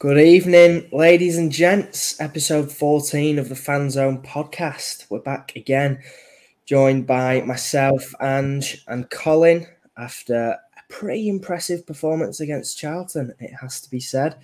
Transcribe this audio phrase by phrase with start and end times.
[0.00, 2.18] Good evening, ladies and gents.
[2.22, 5.04] Episode 14 of the Fan Zone podcast.
[5.10, 6.02] We're back again,
[6.64, 9.66] joined by myself, Ange, and Colin
[9.98, 10.58] after a
[10.88, 14.38] pretty impressive performance against Charlton, it has to be said.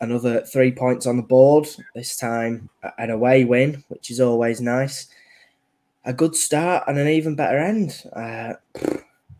[0.00, 2.68] Another three points on the board, this time
[2.98, 5.06] an away win, which is always nice.
[6.04, 8.02] A good start and an even better end.
[8.12, 8.54] Uh,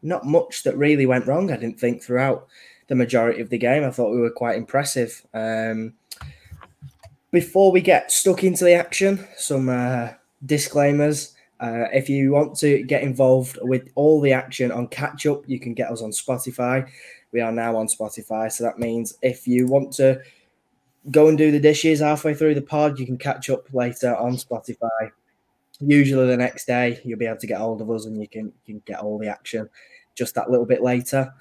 [0.00, 2.46] not much that really went wrong, I didn't think, throughout
[2.90, 3.84] the majority of the game.
[3.84, 5.24] I thought we were quite impressive.
[5.32, 5.94] Um,
[7.30, 10.08] before we get stuck into the action, some uh,
[10.44, 11.36] disclaimers.
[11.60, 15.60] Uh, if you want to get involved with all the action on catch up, you
[15.60, 16.90] can get us on Spotify.
[17.30, 20.20] We are now on Spotify, so that means if you want to
[21.12, 24.36] go and do the dishes halfway through the pod, you can catch up later on
[24.36, 25.12] Spotify.
[25.78, 28.46] Usually the next day, you'll be able to get hold of us and you can,
[28.66, 29.70] you can get all the action
[30.16, 31.32] just that little bit later.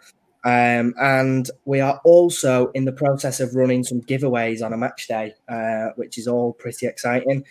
[0.45, 5.07] Um, and we are also in the process of running some giveaways on a match
[5.07, 7.43] day, uh, which is all pretty exciting.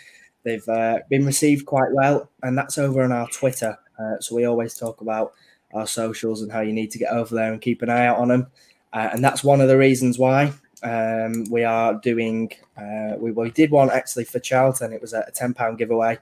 [0.44, 3.76] They've uh, been received quite well, and that's over on our Twitter.
[3.98, 5.34] Uh, so we always talk about
[5.74, 8.18] our socials and how you need to get over there and keep an eye out
[8.18, 8.46] on them.
[8.92, 10.52] Uh, and that's one of the reasons why
[10.82, 12.50] um, we are doing.
[12.76, 14.92] Uh, we, we did one actually for Charlton.
[14.92, 16.18] It was a, ten pound giveaway.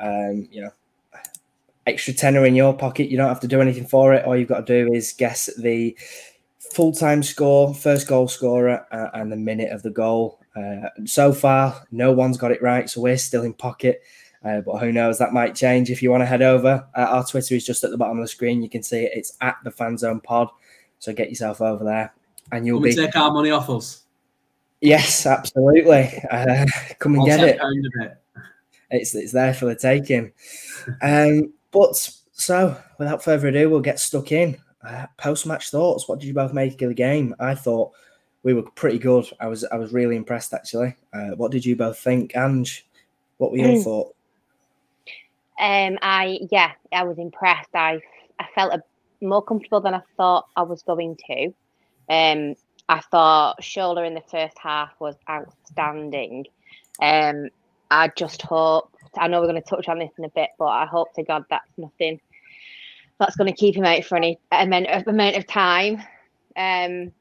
[0.00, 0.72] Um, you know,
[1.90, 3.10] extra tenner in your pocket.
[3.10, 4.24] You don't have to do anything for it.
[4.24, 5.96] All you've got to do is guess the
[6.72, 10.40] full time score, first goal scorer, uh, and the minute of the goal.
[10.56, 14.02] Uh, so far, no one's got it right, so we're still in pocket.
[14.44, 15.18] Uh, but who knows?
[15.18, 15.90] That might change.
[15.90, 18.24] If you want to head over, uh, our Twitter is just at the bottom of
[18.24, 18.62] the screen.
[18.62, 19.12] You can see it.
[19.14, 20.48] It's at the Fanzone Pod.
[20.98, 22.14] So get yourself over there,
[22.52, 24.04] and you'll be take our money off us.
[24.80, 26.10] Yes, absolutely.
[26.30, 26.66] Uh,
[26.98, 27.60] come and I'll get it.
[28.00, 28.16] it.
[28.90, 30.32] It's it's there for the taking.
[31.02, 31.94] Um, but
[32.32, 34.56] so, without further ado, we'll get stuck in.
[34.82, 36.08] Uh, Post match thoughts.
[36.08, 37.34] What did you both make of the game?
[37.38, 37.92] I thought
[38.42, 39.26] we were pretty good.
[39.40, 40.96] I was I was really impressed actually.
[41.12, 42.34] Uh, what did you both think?
[42.36, 42.86] Ange,
[43.36, 43.84] what were your Mm.
[43.84, 44.14] thoughts?
[45.60, 47.74] Um, I yeah, I was impressed.
[47.74, 48.00] I
[48.38, 48.82] I felt a,
[49.20, 51.52] more comfortable than I thought I was going to.
[52.08, 52.56] Um,
[52.88, 56.46] I thought Shola in the first half was outstanding.
[57.02, 57.50] Um,
[57.90, 58.89] I just hope.
[59.16, 61.22] I know we're going to touch on this in a bit, but I hope to
[61.22, 62.20] God that's nothing
[63.18, 66.02] that's going to keep him out for any amount of, amount of time.
[66.56, 67.12] Um,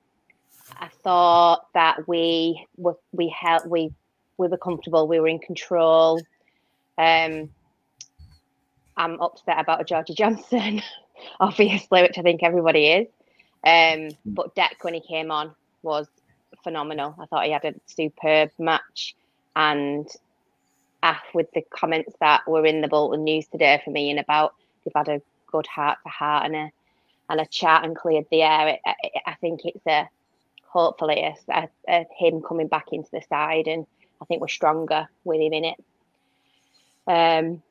[0.77, 3.91] I thought that we were we held we
[4.37, 5.07] we were comfortable.
[5.07, 6.21] We were in control.
[6.97, 7.49] Um,
[8.97, 10.81] I'm upset about Georgie Johnston,
[11.39, 13.07] obviously, which I think everybody is.
[13.65, 16.07] Um, but Deck, when he came on, was
[16.63, 17.15] phenomenal.
[17.19, 19.15] I thought he had a superb match.
[19.55, 20.07] And
[21.33, 24.93] with the comments that were in the Bolton News today for me and about they've
[24.95, 26.71] had a good heart to heart and a
[27.29, 28.67] and a chat and cleared the air.
[28.69, 28.95] It, I,
[29.27, 30.09] I think it's a
[30.65, 33.85] hopefully a, a, a him coming back into the side, and
[34.21, 35.77] I think we're stronger with him in it.
[37.07, 37.63] Um,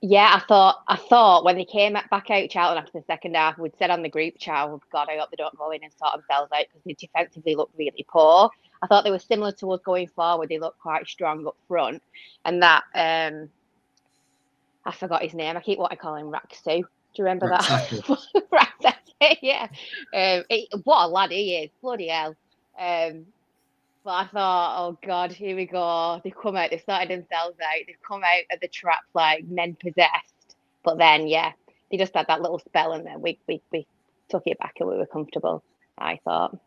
[0.00, 3.56] yeah, I thought I thought when they came back out Charlton after the second half,
[3.56, 5.92] we'd said on the group chat, oh God, I hope they don't go in and
[5.92, 8.50] sort themselves out because they defensively looked really poor.
[8.82, 10.50] I thought they were similar to us going forward.
[10.50, 12.02] They looked quite strong up front,
[12.44, 13.50] and that um,
[14.84, 15.56] I forgot his name.
[15.56, 16.64] I keep what I call him Raksu.
[16.64, 16.84] Do
[17.18, 17.68] you remember that?
[19.42, 19.68] Yeah.
[20.14, 21.70] Um, it, what a lad he is!
[21.82, 22.36] Bloody hell.
[22.78, 23.26] Um,
[24.04, 26.20] but I thought, oh God, here we go.
[26.24, 29.76] They've come out, they've started themselves out, they've come out of the trap like men
[29.80, 30.56] possessed.
[30.84, 31.52] But then, yeah,
[31.90, 33.86] they just had that little spell and then we, we, we
[34.30, 35.62] took it back and we were comfortable,
[35.98, 36.58] I thought.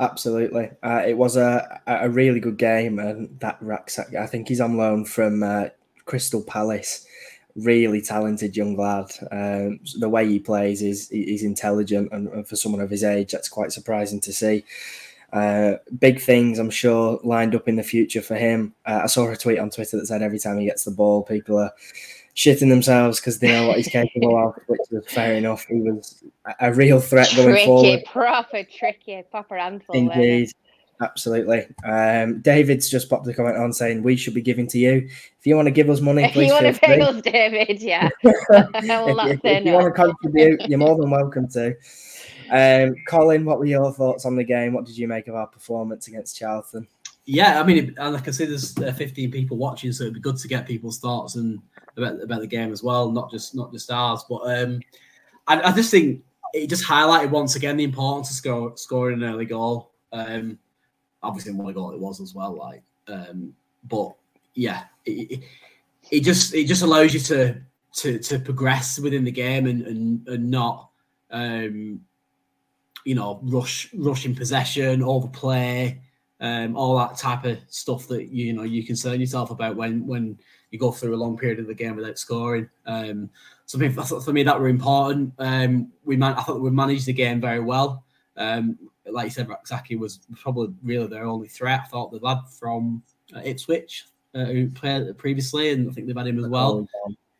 [0.00, 4.14] Absolutely, uh, it was a a really good game, and that rucksack.
[4.14, 5.66] I think he's on loan from uh,
[6.06, 7.06] Crystal Palace.
[7.54, 9.12] Really talented young lad.
[9.30, 13.32] Um, the way he plays is he's intelligent, and, and for someone of his age,
[13.32, 14.64] that's quite surprising to see.
[15.34, 18.74] Uh, big things, I'm sure, lined up in the future for him.
[18.86, 21.22] Uh, I saw a tweet on Twitter that said every time he gets the ball,
[21.22, 21.72] people are
[22.36, 25.66] shitting themselves because they know what he's capable of, which was fair enough.
[25.66, 26.22] He was
[26.60, 28.00] a- real threat going tricky, forward.
[28.06, 29.94] proper tricky, proper handful.
[29.96, 30.50] Indeed.
[31.02, 31.66] Absolutely.
[31.82, 35.08] Um, David's just popped a comment on saying we should be giving to you.
[35.38, 37.80] If you want to give us money, If please you want to pay us, David,
[37.80, 38.10] yeah.
[38.22, 41.74] if, if- if you want to contribute, you're more than welcome to.
[42.52, 44.72] Um, Colin, what were your thoughts on the game?
[44.72, 46.88] What did you make of our performance against Charlton?
[47.32, 50.36] Yeah, I mean, and I say, there's uh, 15 people watching, so it'd be good
[50.38, 51.62] to get people's thoughts and
[51.96, 54.24] about, about the game as well, not just not just ours.
[54.28, 54.80] But um,
[55.46, 59.28] I, I just think it just highlighted once again the importance of score, scoring an
[59.32, 59.92] early goal.
[60.10, 60.58] Um,
[61.22, 62.56] obviously, what a goal it was as well.
[62.56, 63.54] Like, um,
[63.84, 64.12] but
[64.54, 65.44] yeah, it,
[66.10, 67.60] it, just it just allows you to
[67.98, 70.90] to to progress within the game and and, and not
[71.30, 72.00] um
[73.04, 76.00] you know, rush, rushing possession, overplay,
[76.40, 80.38] um, all that type of stuff that you know you concern yourself about when when
[80.70, 82.68] you go through a long period of the game without scoring.
[82.86, 83.28] Um,
[83.66, 85.34] so I thought for me that were important.
[85.38, 88.04] Um, we man- I thought we managed the game very well.
[88.36, 91.82] Um, like you said, Rak-Sakyi was probably really their only threat.
[91.84, 93.02] I thought the lad from
[93.34, 96.86] uh, Ipswich uh, who played previously, and I think they've had him as well.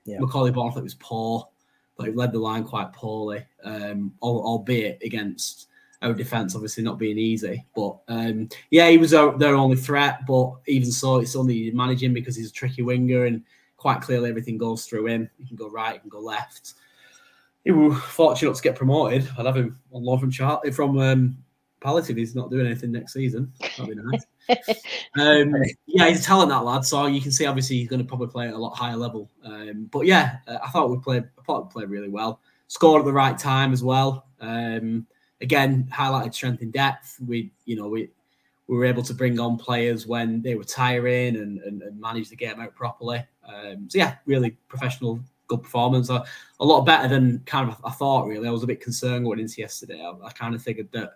[0.04, 0.18] Yeah.
[0.18, 1.48] Macauley Bonne, I thought was poor,
[1.96, 5.68] but he led the line quite poorly, um, albeit against
[6.02, 7.64] our defense obviously not being easy.
[7.74, 10.26] But um, yeah, he was our, their only threat.
[10.26, 13.42] But even so, it's only managing because he's a tricky winger, and
[13.76, 15.30] quite clearly everything goes through him.
[15.38, 16.74] He can go right, he can go left.
[17.64, 19.28] He was fortunate to get promoted.
[19.36, 21.36] I'd have him on loan from Char- from um,
[21.80, 23.52] Palace if he's not doing anything next season.
[23.60, 24.24] That'd be nice.
[25.18, 25.54] um,
[25.86, 26.84] yeah, he's a talent that lad.
[26.84, 29.30] So you can see obviously he's going to probably play at a lot higher level.
[29.44, 31.24] Um, but yeah, uh, I thought we played.
[31.38, 32.40] I thought we played really well.
[32.68, 34.26] Scored at the right time as well.
[34.40, 35.06] Um,
[35.40, 37.16] again, highlighted strength in depth.
[37.26, 38.10] We, you know, we
[38.66, 42.28] we were able to bring on players when they were tiring and, and, and manage
[42.28, 43.20] the game out properly.
[43.44, 46.08] Um, so yeah, really professional, good performance.
[46.08, 46.24] A,
[46.60, 48.28] a, lot better than kind of I thought.
[48.28, 50.00] Really, I was a bit concerned going into yesterday.
[50.00, 51.14] I, I kind of figured that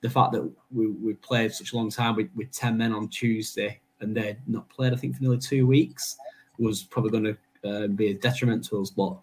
[0.00, 3.08] the fact that we, we played such a long time with, with 10 men on
[3.08, 6.16] Tuesday and they'd not played, I think, for nearly two weeks
[6.58, 8.90] was probably going to uh, be a detriment to us.
[8.90, 9.16] But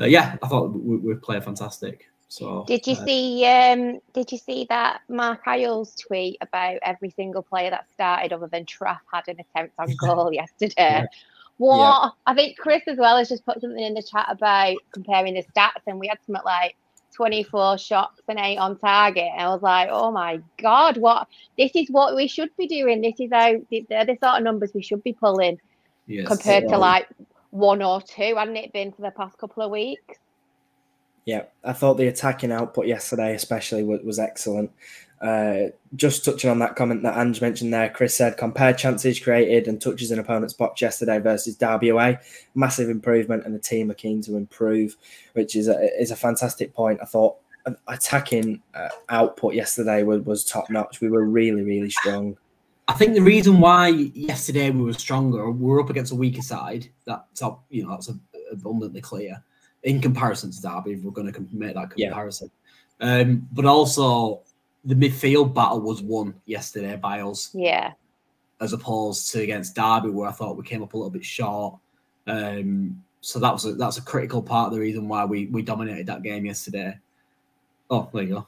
[0.00, 2.10] uh, yeah, I thought we, we played fantastic.
[2.28, 3.46] So did you uh, see?
[3.46, 8.48] Um, did you see that Marc Iles tweet about every single player that started other
[8.48, 10.74] than Traff had an attempt on goal yesterday?
[10.78, 11.06] Yeah.
[11.58, 12.10] What yeah.
[12.26, 15.44] I think Chris as well has just put something in the chat about comparing the
[15.44, 16.76] stats, and we had something like
[17.14, 19.30] 24 shots and eight on target.
[19.32, 23.00] And I was like, oh my God, what this is what we should be doing.
[23.00, 25.60] This is how they're the sort of numbers we should be pulling
[26.06, 27.08] yes, compared to like
[27.50, 30.18] one or two, hadn't it been for the past couple of weeks?
[31.26, 34.70] Yeah, I thought the attacking output yesterday, especially, was, was excellent.
[35.22, 39.66] Uh, just touching on that comment that Ange mentioned there, Chris said, compare chances created
[39.66, 42.18] and touches in opponent's box yesterday versus Derby away.
[42.54, 44.96] Massive improvement, and the team are keen to improve,
[45.32, 47.00] which is a, is a fantastic point.
[47.00, 47.36] I thought
[47.88, 51.00] attacking uh, output yesterday was, was top notch.
[51.00, 52.36] We were really, really strong.
[52.86, 56.42] I think the reason why yesterday we were stronger, we were up against a weaker
[56.42, 56.90] side.
[57.06, 58.10] That's up, you know that's
[58.52, 59.42] abundantly clear
[59.84, 60.92] in comparison to Derby.
[60.92, 62.50] If we're going to make that comparison,
[63.00, 63.18] yeah.
[63.20, 64.42] um, but also
[64.84, 67.50] the midfield battle was won yesterday by us.
[67.54, 67.92] Yeah.
[68.60, 71.78] As opposed to against Derby, where I thought we came up a little bit short.
[72.26, 75.62] Um, so that was a, that's a critical part of the reason why we we
[75.62, 76.98] dominated that game yesterday.
[77.90, 78.46] Oh, there you go.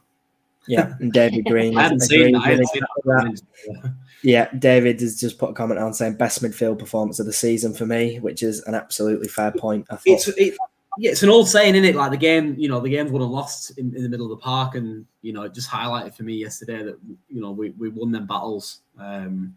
[0.68, 1.76] Yeah, and David Green.
[1.76, 2.42] I haven't seen that.
[2.42, 3.94] I haven't seen that.
[4.22, 7.74] Yeah, David has just put a comment on saying best midfield performance of the season
[7.74, 9.86] for me, which is an absolutely fair point.
[9.90, 10.02] I thought.
[10.06, 10.56] It's, it,
[10.98, 11.96] yeah, it's an old saying, isn't it?
[11.96, 14.30] Like the game, you know, the game's won and lost in, in the middle of
[14.30, 16.98] the park, and you know, it just highlighted for me yesterday that
[17.28, 18.80] you know we, we won them battles.
[18.98, 19.56] Um,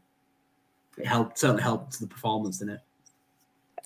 [0.98, 2.82] it helped certainly helped the performance, didn't it?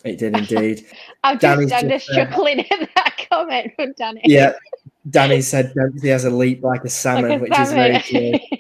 [0.04, 0.86] It did indeed.
[1.24, 4.22] I'm just, I'm just uh, chuckling at that comment from Danny.
[4.26, 4.54] Yeah,
[5.10, 7.96] Danny said he has a leap like a salmon, like a which salmon.
[7.96, 8.58] is very true.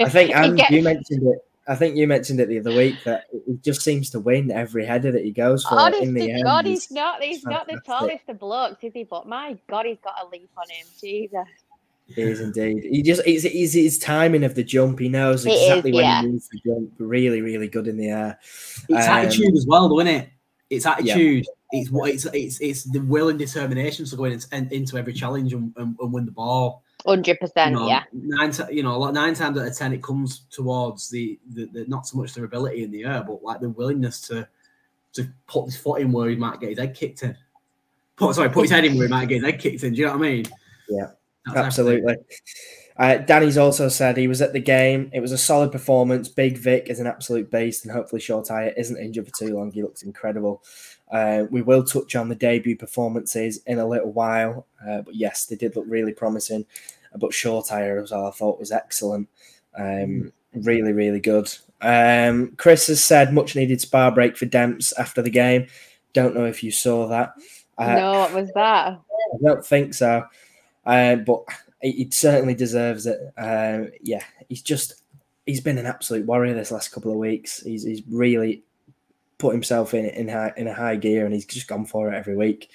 [0.00, 3.26] I think, and you mentioned it I think you mentioned it the other week that
[3.46, 5.78] he just seems to win every header that he goes for.
[5.78, 9.04] Honest in the end, God, he's not he's not the tallest of blokes, is he?
[9.04, 10.84] But my God, he's got a leap on him.
[11.00, 11.46] Jesus.
[12.08, 12.82] He is indeed.
[12.82, 14.98] He just he's, he's his timing of the jump.
[14.98, 16.22] He knows exactly when yeah.
[16.22, 16.90] he needs to jump.
[16.98, 18.38] Really, really good in the air.
[18.88, 20.28] It's um, attitude as well, though, isn't it?
[20.70, 21.46] It's attitude.
[21.72, 21.80] Yeah.
[21.80, 25.52] It's what it's it's it's the will and determination to go in into every challenge
[25.52, 26.82] and, and, and win the ball.
[27.06, 28.04] Hundred percent, yeah.
[28.12, 31.84] Nine, you know, like nine times out of ten, it comes towards the, the, the,
[31.86, 34.48] not so much their ability in the air, but like the willingness to
[35.12, 37.36] to put his foot in where he might get his head kicked in.
[38.16, 39.94] Put sorry, put his head in where he might get his head kicked in.
[39.94, 40.44] Do you know what I mean?
[40.88, 41.06] Yeah,
[41.46, 42.16] That's absolutely.
[43.00, 45.10] Uh, Danny's also said he was at the game.
[45.14, 46.28] It was a solid performance.
[46.28, 49.70] Big Vic is an absolute beast, and hopefully Shoretire isn't injured for too long.
[49.70, 50.62] He looks incredible.
[51.10, 55.46] Uh, we will touch on the debut performances in a little while, uh, but yes,
[55.46, 56.66] they did look really promising.
[57.16, 59.30] But Shoretire as well, I thought was excellent.
[59.74, 60.32] Um, mm.
[60.52, 61.50] Really, really good.
[61.80, 65.68] Um, Chris has said much needed spa break for Demps after the game.
[66.12, 67.32] Don't know if you saw that.
[67.78, 68.88] Uh, no, what was that?
[68.88, 70.24] I don't think so.
[70.84, 71.44] Uh, but
[71.82, 73.18] he, certainly deserves it.
[73.36, 75.02] Uh, yeah, he's just
[75.46, 77.62] he's been an absolute warrior this last couple of weeks.
[77.62, 78.62] He's he's really
[79.38, 82.16] put himself in in high, in a high gear, and he's just gone for it
[82.16, 82.70] every week.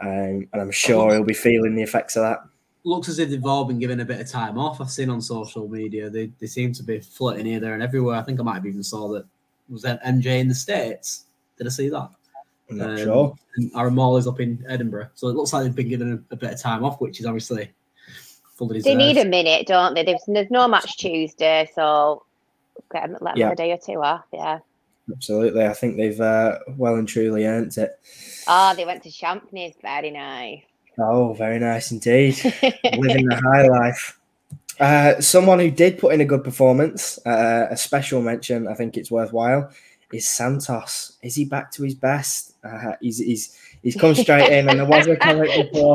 [0.00, 2.40] Um, and I'm sure he'll be feeling the effects of that.
[2.84, 4.80] Looks as if they've all been given a bit of time off.
[4.80, 8.16] I've seen on social media they, they seem to be floating here, there, and everywhere.
[8.16, 9.26] I think I might have even saw that
[9.68, 11.24] was that MJ in the states.
[11.58, 12.10] Did I see that?
[12.70, 13.34] I'm not um, sure.
[13.76, 16.36] Aaron Mall is up in Edinburgh, so it looks like they've been given a, a
[16.36, 17.70] bit of time off, which is obviously
[18.56, 20.02] fully They need a minute, don't they?
[20.04, 22.24] There's, there's no match Tuesday, so
[22.92, 23.44] get 'em- let them Yeah.
[23.46, 24.24] have a day or two off.
[24.32, 24.58] Yeah.
[25.10, 27.98] Absolutely, I think they've uh, well and truly earned it.
[28.48, 29.74] Oh, they went to Champneys.
[29.80, 30.62] Very nice.
[30.98, 32.34] Oh, very nice indeed.
[32.98, 34.18] Living the high life.
[34.80, 38.96] Uh, someone who did put in a good performance, uh, a special mention, I think
[38.96, 39.70] it's worthwhile,
[40.12, 41.16] is Santos.
[41.22, 42.54] Is he back to his best?
[42.64, 45.94] Uh, he's, he's he's come straight in, and there was a comment before.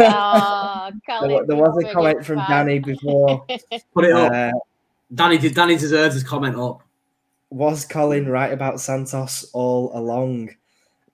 [0.00, 2.38] oh, There, there was a comment from.
[2.48, 3.44] Danny before.
[3.94, 4.32] Put it up.
[4.32, 4.50] Uh,
[5.14, 6.82] Danny, Danny deserves his comment up.
[7.48, 10.50] was Colin right about Santos all along?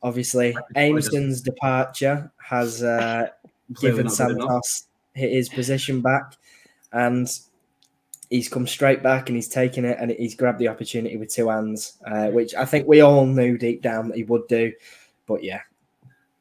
[0.02, 3.28] Obviously, Aimson's departure has uh,
[3.80, 4.16] given not good.
[4.16, 4.82] Santos
[5.14, 6.34] his position back,
[6.92, 7.28] and
[8.28, 11.48] he's come straight back and he's taken it and he's grabbed the opportunity with two
[11.48, 14.72] hands, uh, which I think we all knew deep down that he would do.
[15.26, 15.75] But yeah, a-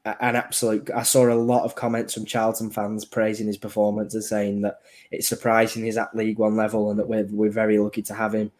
[0.06, 0.90] an absolute.
[0.92, 4.82] I saw a lot of comments from Charlton fans praising his performance and saying that
[5.12, 8.36] it's surprising he's at League One level and that we're we're very lucky to have
[8.36, 8.52] him.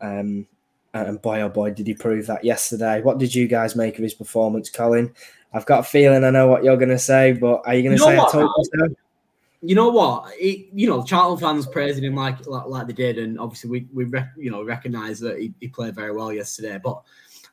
[0.00, 0.46] Um,
[0.92, 3.00] and boy, oh boy, did he prove that yesterday.
[3.00, 5.12] What did you guys make of his performance, Colin?
[5.52, 7.96] I've got a feeling I know what you're going to say, but are you going
[7.96, 8.94] to You know say I what, told you so?
[9.62, 10.32] You know what?
[10.38, 13.86] It, you know, Charlton fans praising him like, like like they did, and obviously we
[13.92, 16.78] we rec- you know recognise that he, he played very well yesterday.
[16.82, 17.02] But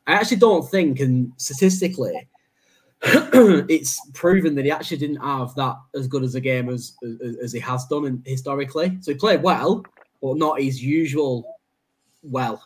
[0.06, 2.27] I actually don't think, and statistically,
[3.70, 7.38] it's proven that he actually didn't have that as good as a game as as,
[7.38, 8.98] as he has done in, historically.
[9.01, 9.84] So he played well,
[10.22, 11.58] but not his usual
[12.24, 12.63] well.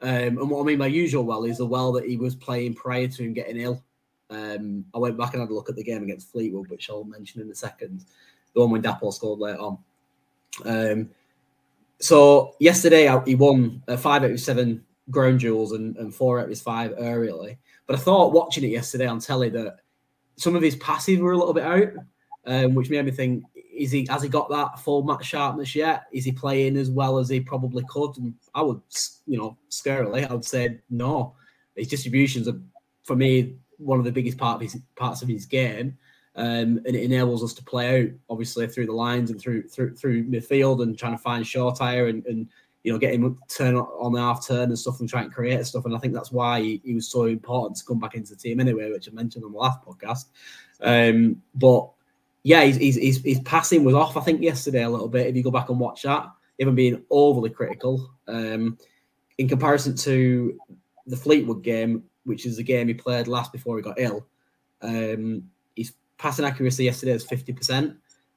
[0.00, 2.74] Um, and what I mean by usual well is the well that he was playing
[2.74, 3.82] prior to him getting ill.
[4.30, 7.04] Um, I went back and had a look at the game against Fleetwood, which I'll
[7.04, 8.04] mention in a second.
[8.54, 9.78] The one when Dapple scored later on.
[10.64, 11.10] Um,
[12.00, 16.44] so yesterday he won uh, five out of seven ground duels and, and four out
[16.44, 17.56] of his five aerially.
[17.88, 19.78] But I thought watching it yesterday on telly that
[20.36, 21.88] some of his passes were a little bit out,
[22.46, 26.04] um, which made me think: Is he has he got that full match sharpness yet?
[26.12, 28.16] Is he playing as well as he probably could?
[28.18, 28.82] And I would,
[29.26, 31.34] you know, scarily, I would say no.
[31.74, 32.60] His distributions are,
[33.04, 35.96] for me, one of the biggest part of his parts of his game,
[36.36, 39.96] um, and it enables us to play out obviously through the lines and through through
[39.96, 42.48] through midfield and trying to find Shoretire and, and
[42.84, 45.64] you know get him turn on the half turn and stuff and try and create
[45.66, 45.84] stuff.
[45.84, 48.40] And I think that's why he, he was so important to come back into the
[48.40, 50.26] team anyway, which I mentioned on the last podcast.
[50.80, 51.90] Um, but
[52.44, 55.26] yeah, his, his, his, passing was off, I think, yesterday a little bit.
[55.26, 58.78] If you go back and watch that, even being overly critical um,
[59.38, 60.58] in comparison to
[61.06, 64.26] the Fleetwood game, which is the game he played last before he got ill.
[64.82, 65.44] Um,
[65.76, 67.96] his passing accuracy yesterday was fifty percent,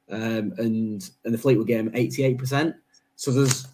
[0.09, 2.75] um, and and the Fleetwood game eighty eight percent.
[3.15, 3.67] So there's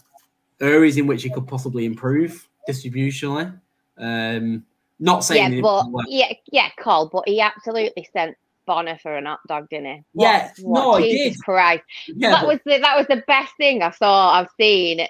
[0.62, 3.60] areas in which he could possibly improve distributionally.
[3.98, 4.64] Um,
[5.00, 8.36] not saying yeah, but yeah, yeah, Cole, but he absolutely sent
[8.66, 10.04] Bonner for an hot dog, didn't he?
[10.14, 11.44] What- Yeah, what- no, he Jesus did.
[11.44, 14.32] Christ, yeah, that but- was the that was the best thing I saw.
[14.40, 15.06] I've seen.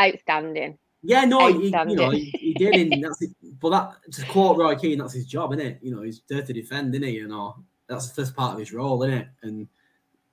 [0.00, 0.78] Outstanding.
[1.02, 3.30] Yeah, no, he, you know, he, he did, and that's it.
[3.60, 5.78] But that to quote Roy Keane, that's his job, isn't it?
[5.82, 7.16] You know, he's there to defend, isn't he?
[7.16, 7.56] You know,
[7.86, 9.28] that's the first part of his role, isn't it?
[9.42, 9.68] And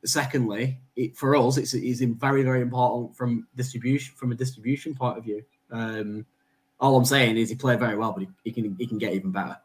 [0.06, 5.18] secondly, it, for us, it's it's very very important from distribution from a distribution point
[5.18, 5.44] of view.
[5.72, 6.26] Um,
[6.80, 9.14] all I'm saying is he played very well, but he, he can he can get
[9.14, 9.58] even better.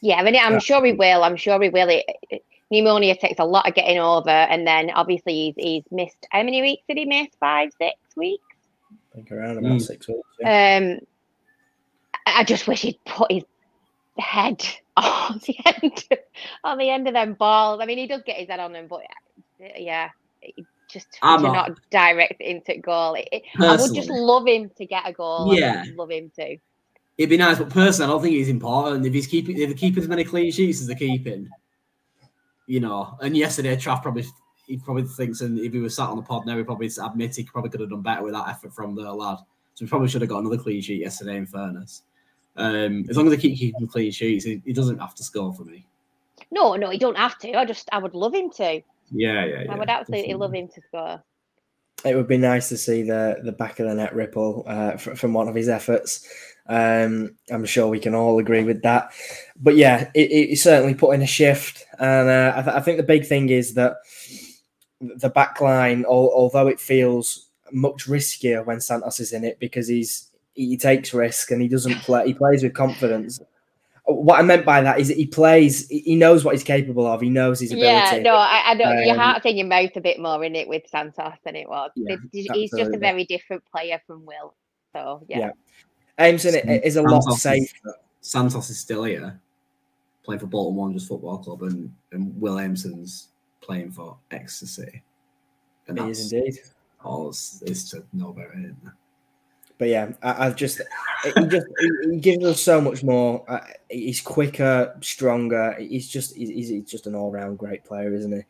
[0.00, 0.58] Yeah, I mean, I'm Yeah.
[0.58, 1.24] sure he will.
[1.24, 1.88] I'm sure he will.
[1.88, 6.26] It, it- pneumonia takes a lot of getting over, and then obviously he's he's missed.
[6.30, 7.28] How many weeks did he miss?
[7.38, 8.42] Five, six weeks.
[9.12, 9.82] I think around about Mm.
[9.82, 10.20] six weeks.
[10.40, 10.76] yeah.
[10.82, 10.98] Um,
[12.26, 13.44] I I just wish he'd put his
[14.18, 14.66] head
[14.96, 16.04] on the end
[16.64, 17.80] on the end of them balls.
[17.82, 20.08] I mean, he does get his head on them, but uh, yeah,
[20.90, 23.14] just I'm to not- not direct into goal.
[23.14, 25.42] It, it- I would just love him to get a goal.
[25.42, 25.84] I would Yeah.
[25.96, 26.56] love him to.
[27.16, 29.06] It'd be nice, but personally, I don't think he's important.
[29.06, 31.48] If he's keeping, if he keeping as many clean sheets as they're keeping,
[32.66, 33.16] you know.
[33.20, 34.24] And yesterday, Traff probably
[34.66, 37.36] he probably thinks, and if he was sat on the pod now, he probably admit
[37.36, 39.38] he probably could have done better with that effort from the lad.
[39.74, 41.36] So he probably should have got another clean sheet yesterday.
[41.36, 42.02] In fairness,
[42.56, 45.52] um, as long as they keep keeping clean sheets, he, he doesn't have to score
[45.54, 45.86] for me.
[46.50, 47.52] No, no, he don't have to.
[47.54, 48.80] I just I would love him to.
[49.10, 51.22] Yeah, yeah, I would absolutely love him to score.
[52.04, 55.14] It would be nice to see the the back of the net ripple uh, fr-
[55.14, 56.28] from one of his efforts.
[56.66, 59.12] Um, I'm sure we can all agree with that.
[59.56, 62.96] But yeah, it, it certainly put in a shift, and uh, I, th- I think
[62.96, 63.96] the big thing is that
[65.00, 69.88] the back line, al- although it feels much riskier when Santos is in it because
[69.88, 72.26] he's he takes risk and he doesn't play.
[72.26, 73.40] He plays with confidence.
[74.06, 75.88] What I meant by that is that he plays.
[75.88, 77.20] he- He knows what he's capable of.
[77.22, 78.16] He knows his ability.
[78.16, 80.54] Yeah, no, I, I know your Um, heart's in your mouth a bit more in
[80.54, 81.90] it with Santos than it was.
[81.96, 84.54] Yeah, He's- He's just a very different player from Will.
[84.92, 85.50] So yeah, Yeah.
[86.18, 87.96] Aimson is a lot Santos is- safer.
[88.20, 89.40] Santos is still here,
[90.22, 93.28] playing for Bolton Wanderers Football Club, and, and Will Aimson's
[93.62, 95.02] playing for Exeter City.
[95.88, 96.58] And He is indeed.
[97.04, 98.74] all it's, it's to know about it.
[99.78, 100.80] But yeah, I, I've just
[101.24, 101.66] he just
[102.10, 103.44] he gives us so much more.
[103.48, 105.74] Uh, he's quicker, stronger.
[105.78, 108.42] He's just he's, he's just an all round great player, isn't he?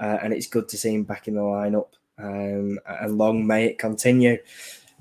[0.00, 1.88] Uh, and it's good to see him back in the lineup.
[2.18, 4.38] Um, and long may it continue.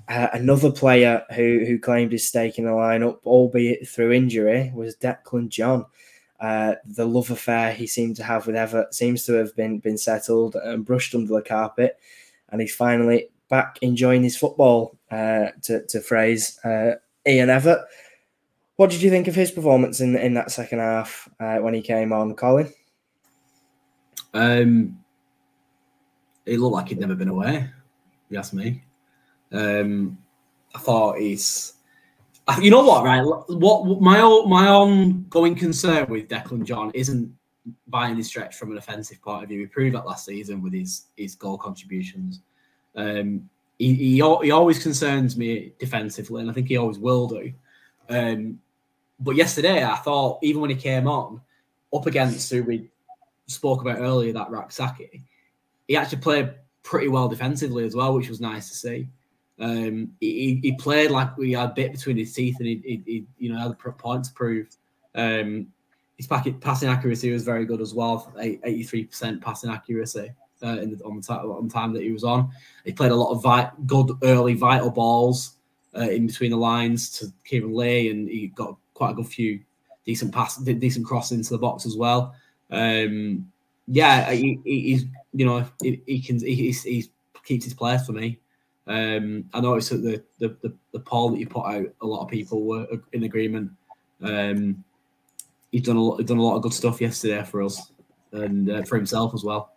[0.07, 4.95] Uh, another player who who claimed his stake in the lineup, albeit through injury, was
[4.97, 5.85] Declan John.
[6.39, 9.97] Uh, the love affair he seemed to have with Evatt seems to have been been
[9.97, 11.97] settled and brushed under the carpet,
[12.49, 14.97] and he's finally back enjoying his football.
[15.13, 16.95] Uh, to to phrase uh,
[17.27, 17.83] Ian Evatt.
[18.77, 21.81] What did you think of his performance in in that second half uh, when he
[21.83, 22.73] came on, Colin?
[24.33, 24.97] Um,
[26.47, 27.69] it looked like he'd never been away.
[28.29, 28.83] You ask me.
[29.51, 30.17] Um,
[30.73, 31.73] I thought he's.
[32.59, 33.21] You know what, right?
[33.21, 37.31] What my my ongoing concern with Declan John isn't
[37.87, 39.59] by any stretch from an offensive point of view.
[39.59, 42.41] He proved that last season with his his goal contributions.
[42.95, 43.47] Um,
[43.83, 47.53] he, he he always concerns me defensively, and I think he always will do.
[48.09, 48.59] Um,
[49.19, 51.41] but yesterday, I thought even when he came on,
[51.93, 52.89] up against who we
[53.47, 55.23] spoke about earlier, that Rak-Sakyi,
[55.87, 59.09] he actually played pretty well defensively as well, which was nice to see.
[59.59, 63.03] Um, he, he played like we had a bit between his teeth, and he, he,
[63.05, 64.67] he you know had a point to prove.
[65.13, 65.67] Um,
[66.17, 70.31] his packet, passing accuracy was very good as well, eighty three percent passing accuracy
[70.63, 72.49] uh, in the, on the time on the time that he was on.
[72.85, 75.57] He played a lot of vi- good early vital balls
[75.95, 79.59] uh, in between the lines to Kieran Lee, and he got quite a good few
[80.05, 82.35] decent pass, decent cross into the box as well.
[82.71, 83.51] Um,
[83.87, 86.73] yeah, he, he, he's you know he, he can he,
[87.43, 88.39] keeps his place for me.
[88.87, 92.23] Um, I noticed that the, the the the poll that you put out, a lot
[92.23, 93.71] of people were in agreement.
[94.21, 94.83] Um,
[95.71, 97.91] he's done a lot, done a lot of good stuff yesterday for us
[98.31, 99.72] and uh, for himself as well.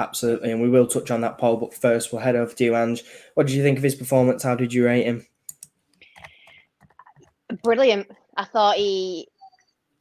[0.00, 1.58] Absolutely, and we will touch on that poll.
[1.58, 3.04] But first, we'll head over to you, Ange.
[3.34, 4.42] What did you think of his performance?
[4.42, 5.26] How did you rate him?
[7.62, 8.10] Brilliant.
[8.34, 9.28] I thought he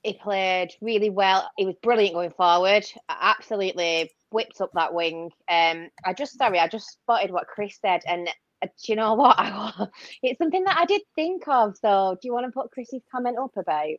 [0.04, 1.52] he played really well.
[1.58, 2.86] He was brilliant going forward.
[3.10, 5.32] Absolutely whipped up that wing.
[5.50, 8.30] Um, I just sorry, I just spotted what Chris said, and
[8.62, 9.36] uh, do you know what?
[9.38, 9.86] I,
[10.24, 11.76] it's something that I did think of.
[11.76, 13.98] So, do you want to put Chris's comment up about?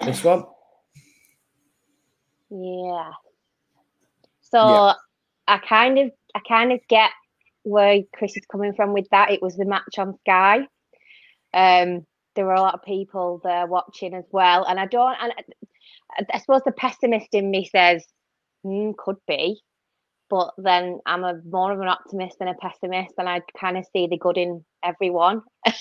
[0.00, 0.44] This one.
[2.50, 3.12] Yeah.
[4.42, 4.94] So Yeah.
[5.46, 7.10] I kind of I kind of get
[7.62, 9.30] where Chris is coming from with that.
[9.30, 10.66] It was the match on Sky.
[11.52, 15.16] Um, there were a lot of people there watching as well, and I don't.
[15.20, 15.32] And
[16.18, 18.04] I, I suppose the pessimist in me says,
[18.64, 19.60] mm, could be,
[20.28, 23.86] but then I'm a more of an optimist than a pessimist, and I kind of
[23.92, 25.42] see the good in everyone.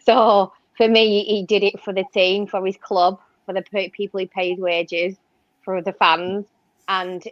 [0.00, 3.90] so for me, he did it for the team, for his club, for the pe-
[3.90, 5.16] people he pays wages,
[5.64, 6.46] for the fans,
[6.88, 7.22] and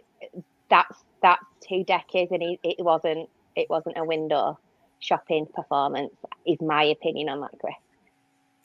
[0.69, 4.57] that's that's two decades, and he, it wasn't it wasn't a window
[4.99, 6.13] shopping performance.
[6.45, 7.75] Is my opinion on that, Chris.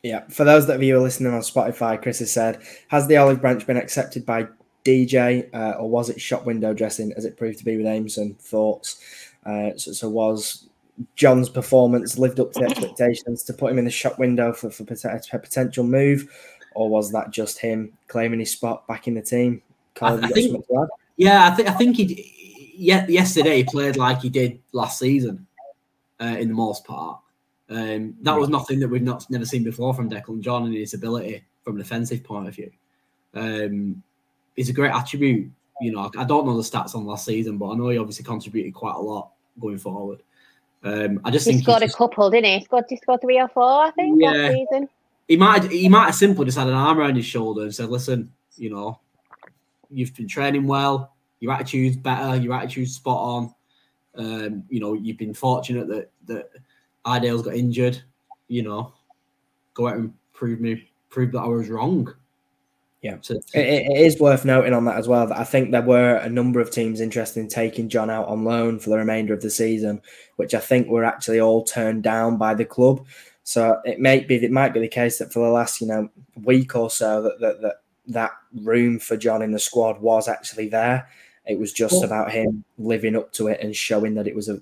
[0.03, 3.09] Yeah, for those that of you who are listening on Spotify, Chris has said, has
[3.09, 4.47] the olive branch been accepted by
[4.85, 8.39] DJ uh, or was it shop window dressing as it proved to be with Aimson?
[8.39, 9.03] Thoughts?
[9.45, 10.69] Uh, so, so was
[11.17, 14.85] John's performance lived up to expectations to put him in the shop window for, for
[14.85, 16.31] a potential move,
[16.77, 19.63] or was that just him claiming his spot back in the team?
[19.95, 20.89] Carl, I- I think- something to add?
[21.17, 22.33] Yeah, I think I think he
[22.77, 25.47] yeah yesterday he played like he did last season,
[26.21, 27.19] uh, in the most part.
[27.71, 30.93] Um, that was nothing that we've not never seen before from Declan John and his
[30.95, 32.71] ability from an offensive point of view.
[33.35, 34.03] Um,
[34.57, 35.51] it's a great attribute.
[35.81, 38.25] You know, I don't know the stats on last season, but I know he obviously
[38.25, 40.23] contributed quite a lot going forward.
[40.85, 42.59] Um, I just He think scored he's a just- couple, didn't he?
[42.59, 44.31] He scored, he scored three or four, I think, Yeah.
[44.31, 44.89] last season.
[45.29, 47.89] He might he might have simply just had an arm around his shoulder and said,
[47.89, 49.01] "Listen, you know,
[49.91, 51.15] you've been training well.
[51.41, 52.37] Your attitude's better.
[52.37, 53.55] Your attitude's spot on.
[54.15, 56.51] Um, you know, you've been fortunate that that
[57.05, 58.01] Idale's got injured.
[58.49, 58.93] You know,
[59.75, 62.13] go out and prove me prove that I was wrong."
[63.03, 63.17] Yeah.
[63.17, 66.17] To- it it is worth noting on that as well that I think there were
[66.17, 69.43] a number of teams interested in taking John out on loan for the remainder of
[69.43, 70.01] the season,
[70.37, 73.07] which I think were actually all turned down by the club.
[73.49, 76.11] So it may be it might be the case that for the last you know
[76.43, 77.75] week or so that that that,
[78.09, 78.33] that
[78.63, 81.09] room for John in the squad was actually there.
[81.47, 84.49] It was just Well- about him living up to it and showing that it was
[84.49, 84.61] a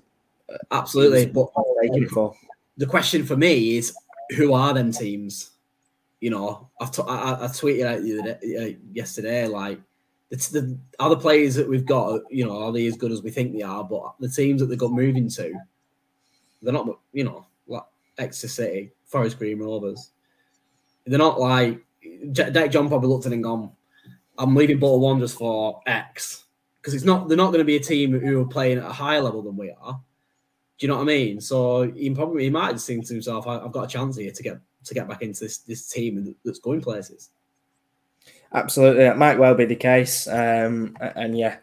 [0.71, 2.35] absolutely, was but what they taking it for.
[2.77, 3.91] the question for me is
[4.37, 5.49] who are them teams?
[6.21, 9.79] You know, I've t- I, I- tweeted out the other day, uh, yesterday like
[10.29, 12.21] it's the other players that we've got.
[12.29, 13.83] You know, are they as good as we think they are?
[13.83, 15.53] But the teams that they've got moving to,
[16.61, 16.99] they're not.
[17.13, 17.45] You know,
[18.17, 20.11] Exeter City, Forest Green Rovers.
[21.05, 21.85] They're not like
[22.31, 23.71] Derek John probably looked at it and gone,
[24.37, 26.45] I'm leaving Bolton Wanderers for X
[26.81, 28.93] because it's not they're not going to be a team who are playing at a
[28.93, 29.99] higher level than we are.
[30.77, 31.39] Do you know what I mean?
[31.39, 34.43] So he probably he might just think to himself, "I've got a chance here to
[34.43, 37.29] get to get back into this this team that's going places."
[38.53, 40.27] Absolutely, that might well be the case.
[40.27, 41.57] Um, and yeah,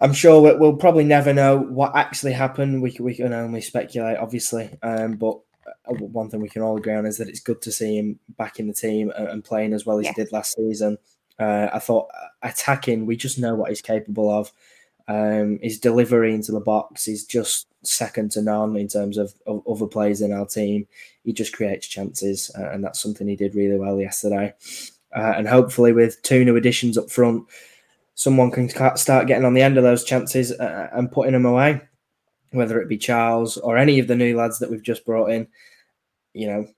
[0.00, 2.80] I'm sure we'll probably never know what actually happened.
[2.80, 4.70] We can, we can only speculate, obviously.
[4.82, 5.40] Um, but
[5.98, 8.58] one thing we can all agree on is that it's good to see him back
[8.58, 10.12] in the team and playing as well as yeah.
[10.14, 10.98] he did last season.
[11.38, 14.52] Uh, I thought uh, attacking, we just know what he's capable of.
[15.08, 19.66] Um, his delivery into the box is just second to none in terms of, of
[19.66, 20.86] other players in our team.
[21.24, 24.54] He just creates chances, uh, and that's something he did really well yesterday.
[25.16, 27.44] Uh, and hopefully, with two new additions up front,
[28.14, 31.80] someone can start getting on the end of those chances uh, and putting them away,
[32.52, 35.48] whether it be Charles or any of the new lads that we've just brought in.
[36.34, 36.68] You know,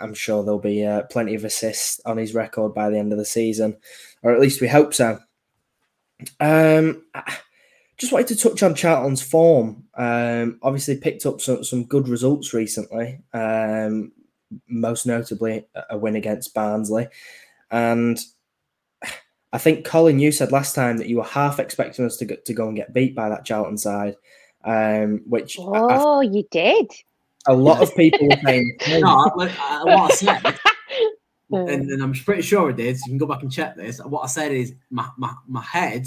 [0.00, 3.18] I'm sure there'll be uh, plenty of assists on his record by the end of
[3.18, 3.76] the season,
[4.22, 5.18] or at least we hope so.
[6.40, 7.04] Um,
[7.98, 9.84] just wanted to touch on Charlton's form.
[9.94, 14.12] Um, obviously, picked up some, some good results recently, um,
[14.68, 17.08] most notably a win against Barnsley.
[17.70, 18.18] And
[19.52, 22.36] I think Colin, you said last time that you were half expecting us to go,
[22.36, 24.16] to go and get beat by that Charlton side,
[24.64, 26.90] um, which oh, I, you did.
[27.48, 29.30] A lot of people were saying no.
[29.34, 30.42] What I said,
[31.50, 32.96] and, and, I'm pretty sure I did.
[32.96, 34.00] So you can go back and check this.
[34.04, 36.06] What I said is my my, my head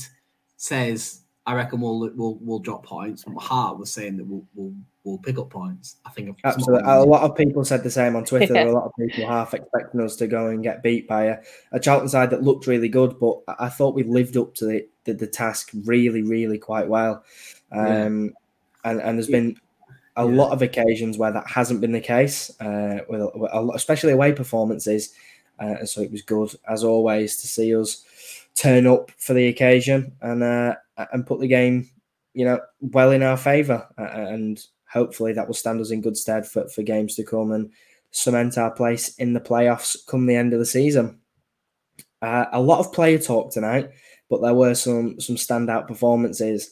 [0.57, 3.23] says I reckon we'll we'll we'll drop points.
[3.23, 4.73] But my heart was saying that we'll we'll
[5.03, 5.97] we'll pick up points.
[6.05, 6.83] I think absolutely.
[6.85, 8.53] A lot of people said the same on Twitter.
[8.53, 11.37] a lot of people half expecting us to go and get beat by a,
[11.71, 14.87] a Charlton side that looked really good, but I thought we lived up to the
[15.05, 17.23] the, the task really, really quite well.
[17.71, 18.91] Um, yeah.
[18.91, 19.57] and and there's been
[20.19, 20.35] a yeah.
[20.35, 24.33] lot of occasions where that hasn't been the case, uh, with, with lot, especially away
[24.33, 25.13] performances.
[25.59, 28.05] Uh, so it was good as always to see us
[28.55, 30.75] turn up for the occasion and uh,
[31.13, 31.89] and put the game,
[32.33, 36.45] you know, well in our favour, and hopefully that will stand us in good stead
[36.45, 37.71] for, for games to come and
[38.11, 41.19] cement our place in the playoffs come the end of the season.
[42.21, 43.89] Uh, a lot of player talk tonight,
[44.29, 46.71] but there were some some standout performances.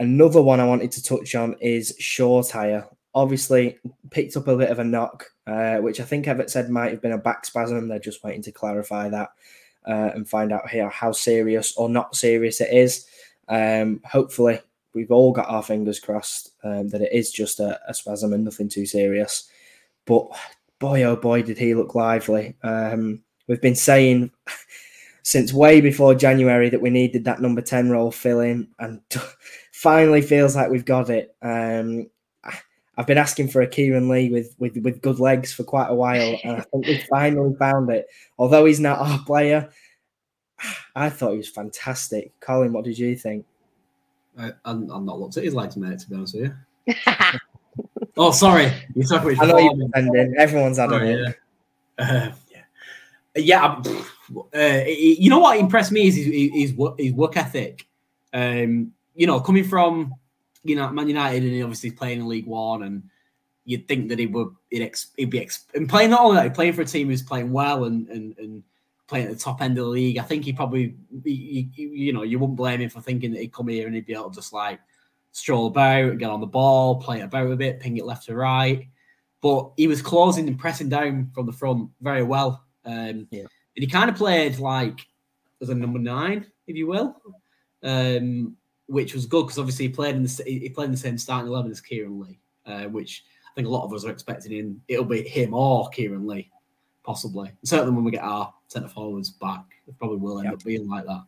[0.00, 2.86] Another one I wanted to touch on is Shoretire.
[3.14, 3.78] Obviously,
[4.10, 7.02] picked up a bit of a knock, uh, which I think Evatt said might have
[7.02, 7.88] been a back spasm.
[7.88, 9.30] They're just waiting to clarify that
[9.86, 13.06] uh, and find out here how serious or not serious it is.
[13.48, 14.60] Um, hopefully,
[14.94, 18.44] we've all got our fingers crossed um, that it is just a, a, spasm and
[18.44, 19.48] nothing too serious.
[20.04, 20.28] But
[20.78, 22.56] boy, oh boy, did he look lively.
[22.62, 24.30] Um, we've been saying
[25.28, 29.02] since way before January that we needed that number 10 role fill in, and
[29.72, 31.36] finally feels like we've got it.
[31.42, 32.08] Um,
[32.96, 35.94] I've been asking for a Kieran Lee with, with, with good legs for quite a
[35.94, 38.06] while, and I think we've finally found it.
[38.38, 39.68] Although he's not our player,
[40.96, 42.32] I thought he was fantastic.
[42.40, 43.44] Colin, what did you think?
[44.38, 45.98] I, am not looked at his legs, mate.
[45.98, 46.54] To be honest with
[46.86, 46.94] you.
[48.16, 48.72] oh, sorry.
[48.94, 50.34] You're talking about I know you're defending.
[50.38, 51.36] Everyone's had oh, it.
[51.98, 52.04] Yeah.
[52.06, 52.32] Uh,
[53.36, 53.82] yeah.
[53.82, 53.82] yeah
[54.54, 57.86] uh, you know what impressed me is his, his, his work ethic.
[58.32, 60.14] Um, you know, coming from
[60.64, 63.02] you know Man United and obviously playing in League One, and
[63.64, 66.82] you'd think that he would he'd, he'd be and playing not only that, playing for
[66.82, 68.62] a team who's playing well and and and
[69.08, 70.18] playing at the top end of the league.
[70.18, 73.52] I think he probably, you, you know, you wouldn't blame him for thinking that he'd
[73.52, 74.80] come here and he'd be able to just like
[75.32, 78.86] stroll about, get on the ball, play about a bit, ping it left to right.
[79.40, 82.64] But he was closing and pressing down from the front very well.
[82.84, 83.44] Um, yeah.
[83.78, 85.06] And he kind of played like
[85.62, 87.14] as a number nine, if you will,
[87.84, 88.56] um,
[88.88, 91.46] which was good because obviously he played in the he played in the same starting
[91.46, 94.82] eleven as Kieran Lee, uh, which I think a lot of us are expecting him.
[94.88, 96.50] It'll be him or Kieran Lee,
[97.04, 97.52] possibly.
[97.62, 99.64] Certainly when we get our centre forwards back.
[99.86, 100.54] It probably will end yep.
[100.54, 101.22] up being like that.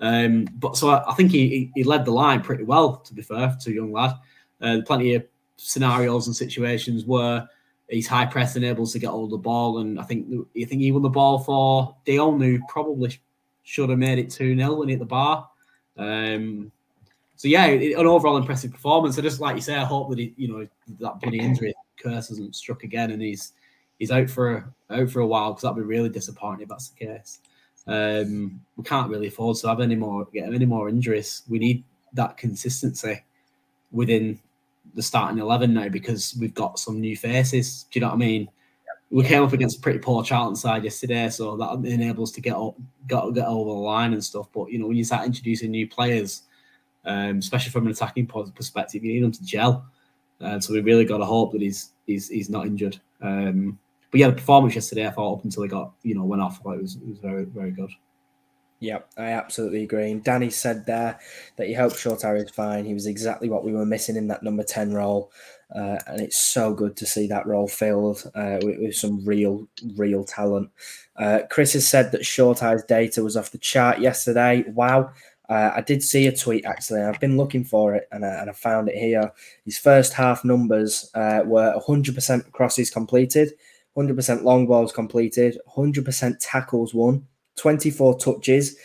[0.00, 3.22] Um, but so I, I think he, he, led the line pretty well, to be
[3.22, 4.12] fair, to a young lad.
[4.60, 5.24] Uh, plenty of
[5.56, 7.48] scenarios and situations where
[7.88, 9.78] he's high press and able to get hold of the ball.
[9.78, 13.18] And I think you think he won the ball for Dion, who probably
[13.62, 15.48] should have made it 2 0 when he hit the bar.
[15.96, 16.72] Um,
[17.36, 19.18] so yeah, an overall impressive performance.
[19.18, 20.68] I just like you say, I hope that he, you know,
[21.00, 23.52] that bloody injury curse hasn't struck again, and he's
[23.98, 27.06] he's out for out for a while because that'd be really disappointing if that's the
[27.06, 27.40] case.
[27.86, 31.42] Um, we can't really afford to have any more get any more injuries.
[31.48, 33.22] We need that consistency
[33.90, 34.40] within
[34.94, 37.84] the starting eleven now because we've got some new faces.
[37.90, 38.50] Do you know what I mean?
[39.10, 42.40] We came up against a pretty poor Charlton side yesterday, so that enables us to
[42.40, 42.74] get up,
[43.06, 44.48] got get over the line and stuff.
[44.52, 46.42] But you know, when you start introducing new players,
[47.04, 49.86] um, especially from an attacking perspective, you need them to gel.
[50.40, 52.98] Uh, so we really got to hope that he's he's he's not injured.
[53.20, 53.78] Um,
[54.10, 56.60] but yeah, the performance yesterday, I thought up until he got you know went off,
[56.60, 57.90] I thought it was it was very very good.
[58.84, 60.10] Yep, I absolutely agree.
[60.10, 61.18] And Danny said there
[61.56, 62.84] that he hoped Shoretire is fine.
[62.84, 65.32] He was exactly what we were missing in that number 10 role.
[65.74, 69.66] Uh, and it's so good to see that role filled uh, with, with, some real,
[69.96, 70.70] real talent.
[71.16, 74.64] Uh, Chris has said that Shoretire's data was off the chart yesterday.
[74.68, 75.12] Wow.
[75.48, 77.00] Uh, I did see a tweet actually.
[77.00, 79.32] I've been looking for it and, and I found it here.
[79.64, 83.52] His first half numbers uh, were 100% crosses completed,
[83.96, 88.76] 100% long balls completed, 100% tackles won, 24 touches.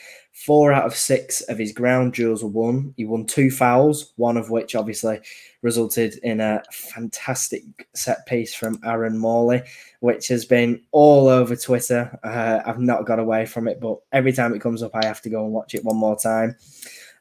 [0.46, 2.94] Four out of six of his ground duels were won.
[2.96, 5.20] He won two fouls, one of which obviously
[5.62, 9.64] resulted in a fantastic set piece from Aaron Morley,
[10.00, 12.18] which has been all over Twitter.
[12.24, 15.22] Uh, I've not got away from it, but every time it comes up, I have
[15.24, 16.56] to go and watch it one more time.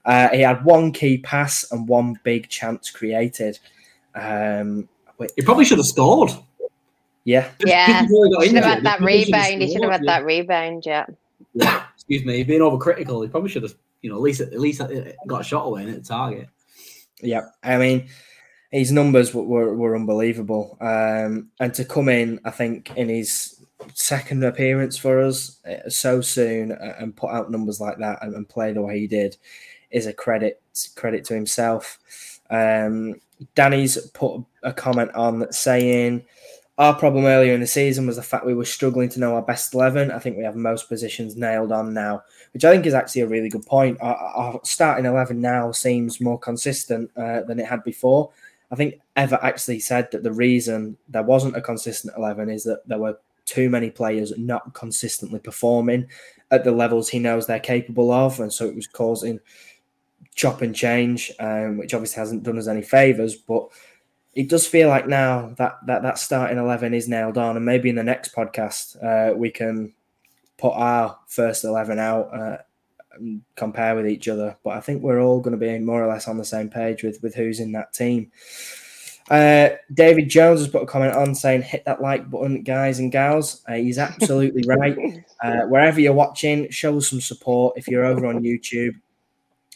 [0.05, 3.59] Uh, he had one key pass and one big chance created.
[4.15, 6.31] Um, which, he probably should have scored.
[7.25, 7.51] Yeah.
[7.67, 8.07] Yeah.
[8.07, 9.61] He Should have had that rebound.
[9.61, 11.07] He should have had that rebound, yeah
[11.55, 13.23] excuse me, being overcritical.
[13.23, 14.83] He probably should have, you know, at least at least
[15.27, 16.49] got a shot away hit the target.
[17.21, 18.09] Yeah, I mean,
[18.71, 20.77] his numbers were, were, were unbelievable.
[20.81, 23.59] Um, and to come in, I think, in his
[23.95, 28.49] second appearance for us uh, so soon and put out numbers like that and, and
[28.49, 29.37] play the way he did
[29.91, 30.61] is a credit
[30.97, 31.99] credit to himself.
[32.51, 33.21] Um,
[33.55, 36.25] Danny's put a comment on saying
[36.79, 39.43] our problem earlier in the season was the fact we were struggling to know our
[39.43, 40.13] best 11.
[40.13, 42.23] I think we have most positions nailed on now,
[42.55, 43.99] which I think is actually a really good point.
[44.01, 48.31] Our, our starting 11 now seems more consistent uh, than it had before.
[48.71, 52.87] I think Evatt actually said that the reason there wasn't a consistent 11 is that
[52.87, 56.07] there were too many players not consistently performing
[56.53, 58.39] at the levels he knows they're capable of.
[58.39, 59.41] And so it was causing
[60.37, 63.35] chop and change, um, which obviously hasn't done us any favours.
[63.35, 63.69] But
[64.35, 67.89] it does feel like now that that that starting eleven is nailed on, and maybe
[67.89, 69.93] in the next podcast uh, we can
[70.57, 72.59] put our first eleven out uh,
[73.13, 74.57] and compare with each other.
[74.63, 77.03] But I think we're all going to be more or less on the same page
[77.03, 78.31] with with who's in that team.
[79.31, 83.13] Uh, David Jones has put a comment on saying, "Hit that like button, guys and
[83.13, 84.97] gals." Uh, he's absolutely right.
[85.43, 87.77] Uh, wherever you're watching, show us some support.
[87.77, 88.95] If you're over on YouTube,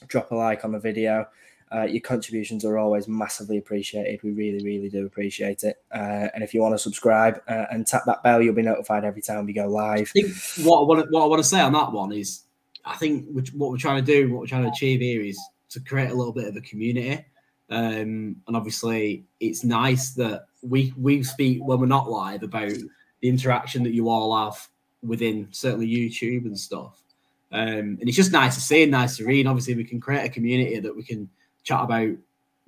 [0.07, 1.27] drop a like on the video.
[1.75, 4.23] Uh, your contributions are always massively appreciated.
[4.23, 5.77] We really, really do appreciate it.
[5.91, 9.05] Uh, and if you want to subscribe uh, and tap that bell, you'll be notified
[9.05, 10.13] every time we go live.
[10.15, 12.43] I think what I want to, what I want to say on that one is,
[12.85, 15.81] I think what we're trying to do, what we're trying to achieve here, is to
[15.81, 17.25] create a little bit of a community.
[17.71, 22.73] Um, and obviously, it's nice that we we speak when we're not live about
[23.21, 24.69] the interaction that you all have
[25.03, 27.03] within certainly YouTube and stuff.
[27.51, 29.47] Um, and it's just nice to see and nice to read.
[29.47, 31.31] Obviously, we can create a community that we can
[31.65, 32.11] chat about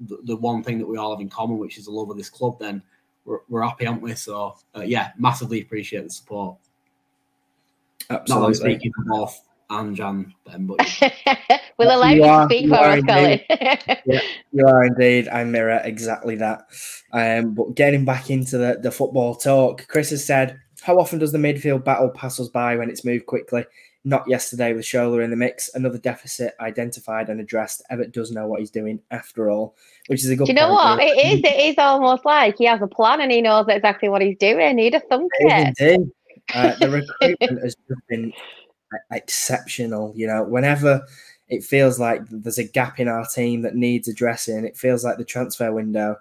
[0.01, 2.17] the, the, one thing that we all have in common, which is the love of
[2.17, 2.83] this club, then
[3.25, 4.15] we're, we're happy, aren't we?
[4.15, 6.57] So, uh, yeah, massively appreciate the support.
[8.11, 8.49] Absolutely.
[8.49, 10.79] Not speaking for both and Jan, then, but
[11.79, 13.41] we'll allow you, you to speak for us, Colin.
[14.07, 14.21] yeah,
[14.53, 15.29] you are indeed.
[15.29, 16.67] I mirror exactly that.
[17.13, 21.33] Um, but getting back into the, the football talk, Chris has said, How often does
[21.33, 23.65] the midfield battle pass us by when it's moved quickly?
[24.07, 25.71] Not yesterday with Shola in the mix.
[25.75, 27.83] Another deficit identified and addressed.
[27.91, 29.77] Evatt does know what he's doing after all,
[30.09, 30.45] which is a good.
[30.45, 31.41] Do you know what it is?
[31.41, 34.77] It is almost like he has a plan and he knows exactly what he's doing.
[34.77, 35.75] He'd have thunk it.
[35.79, 36.11] Indeed.
[36.55, 37.75] Uh, the recruitment has
[38.09, 38.31] been
[39.11, 40.13] exceptional.
[40.15, 41.07] You know, whenever
[41.49, 45.17] it feels like there's a gap in our team that needs addressing, it feels like
[45.17, 46.17] the transfer window.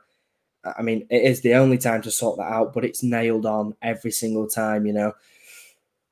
[0.64, 3.76] I mean, it is the only time to sort that out, but it's nailed on
[3.82, 4.86] every single time.
[4.86, 5.14] You know,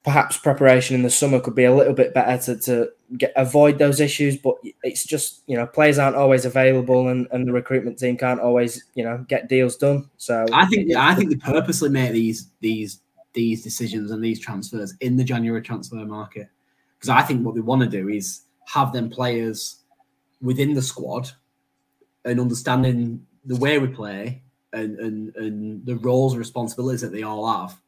[0.03, 3.77] perhaps preparation in the summer could be a little bit better to, to get avoid
[3.77, 7.99] those issues but it's just you know players aren't always available and, and the recruitment
[7.99, 10.09] team can't always you know get deals done.
[10.17, 13.01] So i think i think they purposely make these these
[13.33, 16.47] these decisions and these transfers in the january transfer market.
[16.97, 19.83] Because i think what we want to do is have them players
[20.41, 21.29] within the squad
[22.25, 24.41] and understanding the way we play
[24.73, 27.79] and and, and the roles and responsibilities that they all have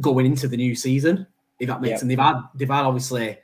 [0.00, 1.26] going into the new season
[1.62, 2.02] if that makes yep.
[2.02, 3.38] and they've had they've had obviously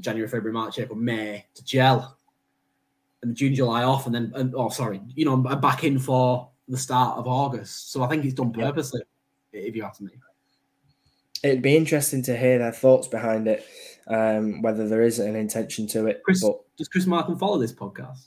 [0.00, 2.16] January, February, March, April, May to gel,
[3.22, 6.78] and June, July off, and then and, oh sorry, you know, back in for the
[6.78, 7.92] start of August.
[7.92, 9.02] So I think it's done purposely,
[9.52, 9.62] yep.
[9.62, 10.12] if you ask me.
[11.42, 13.66] It'd be interesting to hear their thoughts behind it,
[14.08, 16.22] um, whether there is an intention to it.
[16.24, 18.24] Chris, but does Chris Markham follow this podcast?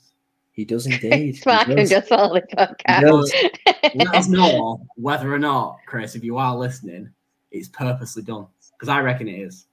[0.52, 1.44] He does indeed.
[1.44, 1.90] Markham does.
[1.90, 3.96] just follow the podcast.
[3.96, 7.10] Let us know whether or not, Chris, if you are listening,
[7.50, 8.46] it's purposely done
[8.78, 9.66] because I reckon it is.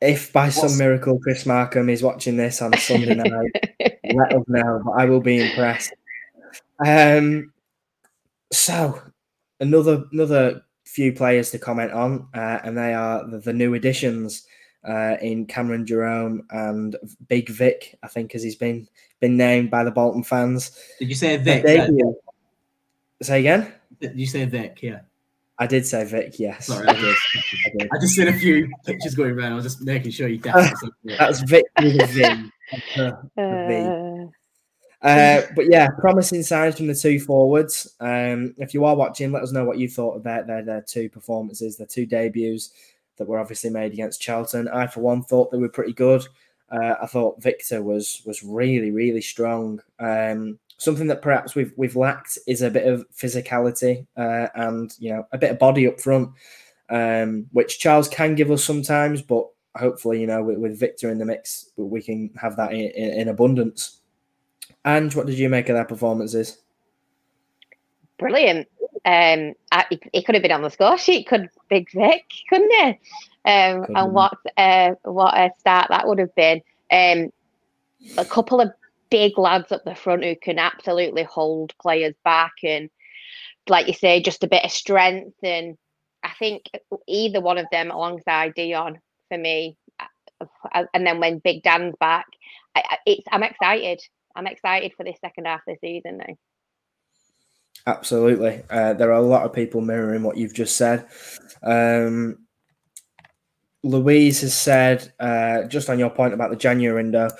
[0.00, 0.60] If by What's...
[0.60, 3.76] some miracle Chris Markham is watching this on Sunday night,
[4.14, 4.82] let us know.
[4.84, 5.92] But I will be impressed.
[6.84, 7.52] Um,
[8.52, 9.00] so
[9.60, 14.46] another another few players to comment on, uh, and they are the, the, new additions
[14.88, 16.96] uh, in Cameron Jerome and
[17.28, 18.88] Big Vic, I think, as he's been
[19.20, 20.78] been named by the Bolton fans.
[20.98, 21.64] Did you say Vic?
[23.20, 23.72] Say again?
[24.00, 24.78] Did you say Vic?
[24.80, 25.00] Yeah.
[25.58, 26.66] I did say Vic, yes.
[26.66, 27.04] Sorry, I, did.
[27.04, 27.88] I, did.
[27.92, 29.52] I just seen a few pictures going around.
[29.52, 30.90] I was just making sure you definitely.
[31.18, 32.50] That's Vic with a V.
[32.96, 33.12] Uh,
[35.02, 37.94] uh, but yeah, promising signs from the two forwards.
[38.00, 40.82] Um, if you are watching, let us know what you thought about their, their, their
[40.82, 42.70] two performances, their two debuts
[43.16, 44.68] that were obviously made against Charlton.
[44.68, 46.26] I, for one, thought they were pretty good.
[46.70, 49.80] Uh, I thought Victor was was really, really strong.
[49.98, 55.12] Um, something that perhaps we've we've lacked is a bit of physicality uh, and you
[55.12, 56.30] know a bit of body up front,
[56.88, 59.20] um, which Charles can give us sometimes.
[59.20, 62.90] But hopefully, you know, with, with Victor in the mix, we can have that in,
[62.90, 64.00] in, abundance.
[64.84, 66.62] And what did you make of their performances?
[68.18, 68.66] Brilliant.
[69.04, 71.28] Um, I, it, could have been on the score sheet.
[71.28, 72.98] Could Big Vic, couldn't it?
[73.44, 76.60] Um, and what uh, what a start that would have been.
[76.90, 77.32] Um,
[78.16, 78.72] a couple of
[79.10, 82.90] big lads up the front who can absolutely hold players back and,
[83.68, 85.36] like you say, just a bit of strength.
[85.42, 85.76] And
[86.22, 86.64] I think
[87.06, 89.76] either one of them alongside Dion for me.
[90.72, 92.26] Uh, and then when Big Dan's back,
[92.74, 94.00] I, it's I'm excited.
[94.36, 96.34] I'm excited for this second half of the season now.
[97.86, 98.62] Absolutely.
[98.68, 101.06] Uh, there are a lot of people mirroring what you've just said.
[101.62, 102.46] Um,
[103.88, 107.30] Louise has said, uh, just on your point about the January window,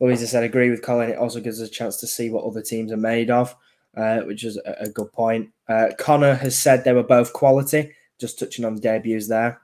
[0.00, 1.10] Louise has said, agree with Colin.
[1.10, 3.54] It also gives us a chance to see what other teams are made of,
[3.96, 5.50] uh, which is a, a good point.
[5.68, 9.60] Uh, Connor has said they were both quality, just touching on the debuts there.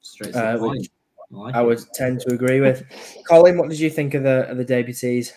[0.00, 0.88] Straight to the uh, point.
[1.32, 2.84] I, like I would tend to agree with.
[3.28, 5.32] Colin, what did you think of the of the debutees,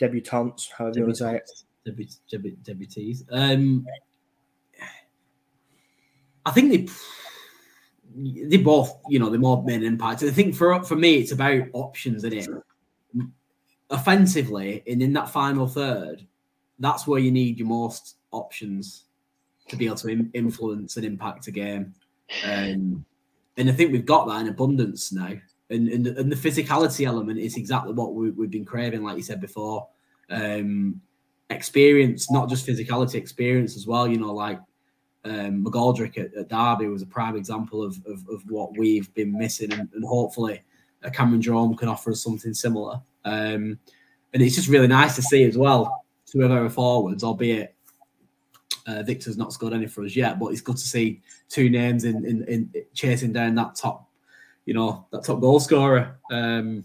[0.00, 1.50] debutantes, however you want to say it?
[1.84, 3.24] Debut, debut, debutees.
[3.30, 3.84] Um,
[6.46, 6.92] I think they
[8.14, 10.22] they both, you know, they both made an impact.
[10.22, 12.48] I think for for me, it's about options in it.
[13.90, 16.26] Offensively, and in that final third,
[16.78, 19.04] that's where you need your most options
[19.68, 21.94] to be able to influence and impact a game.
[22.44, 23.04] Um,
[23.56, 25.32] and I think we've got that in abundance now.
[25.70, 29.22] And, and, and the physicality element is exactly what we, have been craving, like you
[29.22, 29.88] said before.
[30.28, 31.00] Um,
[31.50, 34.06] experience, not just physicality, experience as well.
[34.06, 34.60] You know, like
[35.24, 39.36] um, McGoldrick at, at, Derby was a prime example of, of, of what we've been
[39.36, 40.62] missing, and, and, hopefully
[41.12, 43.00] Cameron Jerome can offer us something similar.
[43.24, 43.78] Um,
[44.32, 47.74] and it's just really nice to see as well two of our forwards, albeit
[48.86, 52.04] uh, Victor's not scored any for us yet, but it's good to see two names
[52.04, 54.08] in, in, in chasing down that top,
[54.66, 56.84] you know, that top goal scorer um,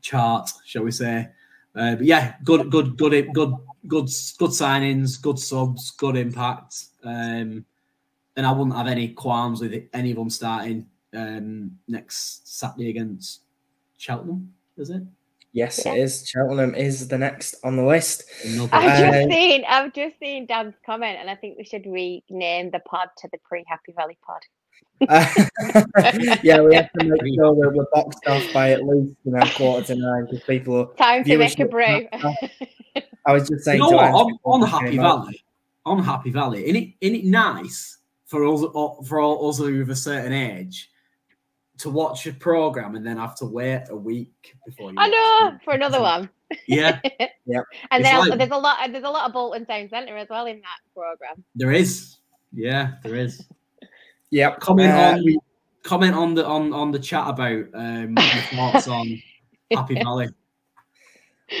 [0.00, 1.28] chart, shall we say?
[1.74, 3.54] Uh, but yeah, good, good, good, good
[3.86, 4.08] good
[4.38, 6.86] good signings, good subs, good impact.
[7.04, 7.64] Um,
[8.36, 13.42] and I wouldn't have any qualms with any of them starting um, next Saturday against
[13.98, 15.02] Cheltenham, is it?
[15.52, 15.94] Yes, yeah.
[15.94, 16.28] it is.
[16.28, 18.24] Cheltenham is the next on the list.
[18.44, 22.70] I've just uh, seen I've just seen Dan's comment, and I think we should rename
[22.70, 24.42] the pod to the Pre Happy Valley Pod.
[25.08, 29.32] uh, yeah, we have to make sure that we're boxed off by at least you
[29.32, 32.06] know quarter to nine because people time to make a brew.
[33.26, 33.82] I was just saying.
[33.82, 34.12] You know what?
[34.12, 35.42] On, on Happy Valley,
[35.90, 38.62] on Happy Valley, isn't it, isn't it nice for us
[39.06, 40.90] for all us of a certain age
[41.78, 44.96] to watch a program and then have to wait a week before you?
[44.98, 46.30] I know for another one.
[46.66, 47.00] Yeah,
[47.46, 47.60] yeah.
[47.90, 48.78] And then like, there's a lot.
[48.90, 51.44] There's a lot of Bolton Town Centre as well in that program.
[51.54, 52.16] There is.
[52.52, 53.46] Yeah, there is.
[54.30, 54.56] Yeah.
[54.56, 55.36] Comment uh, on
[55.82, 59.22] comment on the on on the chat about um your thoughts on
[59.72, 60.28] Happy Valley.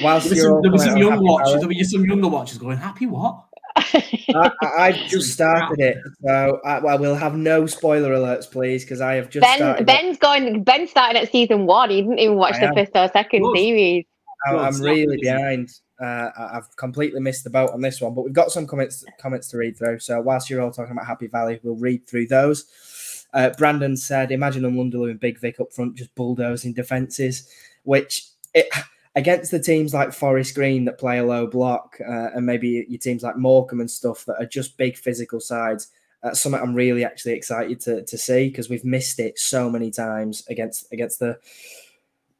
[0.02, 3.44] Whilst there, some, there some young watchers, there were some younger watchers going, "Happy what?"
[3.76, 9.00] I, I just started it, so I, well, we'll have no spoiler alerts, please, because
[9.00, 9.42] I have just.
[9.42, 10.20] Ben, started Ben's it.
[10.20, 10.62] going.
[10.64, 11.90] Ben started at season one.
[11.90, 12.74] He didn't even watch I the am.
[12.74, 14.04] first or second series.
[14.46, 15.70] I'm, I'm really behind.
[16.00, 19.48] Uh, I've completely missed the boat on this one, but we've got some comments comments
[19.48, 19.98] to read through.
[20.00, 23.26] So whilst you're all talking about Happy Valley, we'll read through those.
[23.34, 27.48] Uh, Brandon said, "Imagine Nlundulu and Big Vic up front just bulldozing defenses,"
[27.84, 28.68] which it
[29.16, 32.98] against the teams like Forest Green that play a low block, uh, and maybe your
[32.98, 35.88] teams like Morecambe and stuff that are just big physical sides.
[36.22, 39.90] That's something I'm really actually excited to, to see because we've missed it so many
[39.90, 41.38] times against against the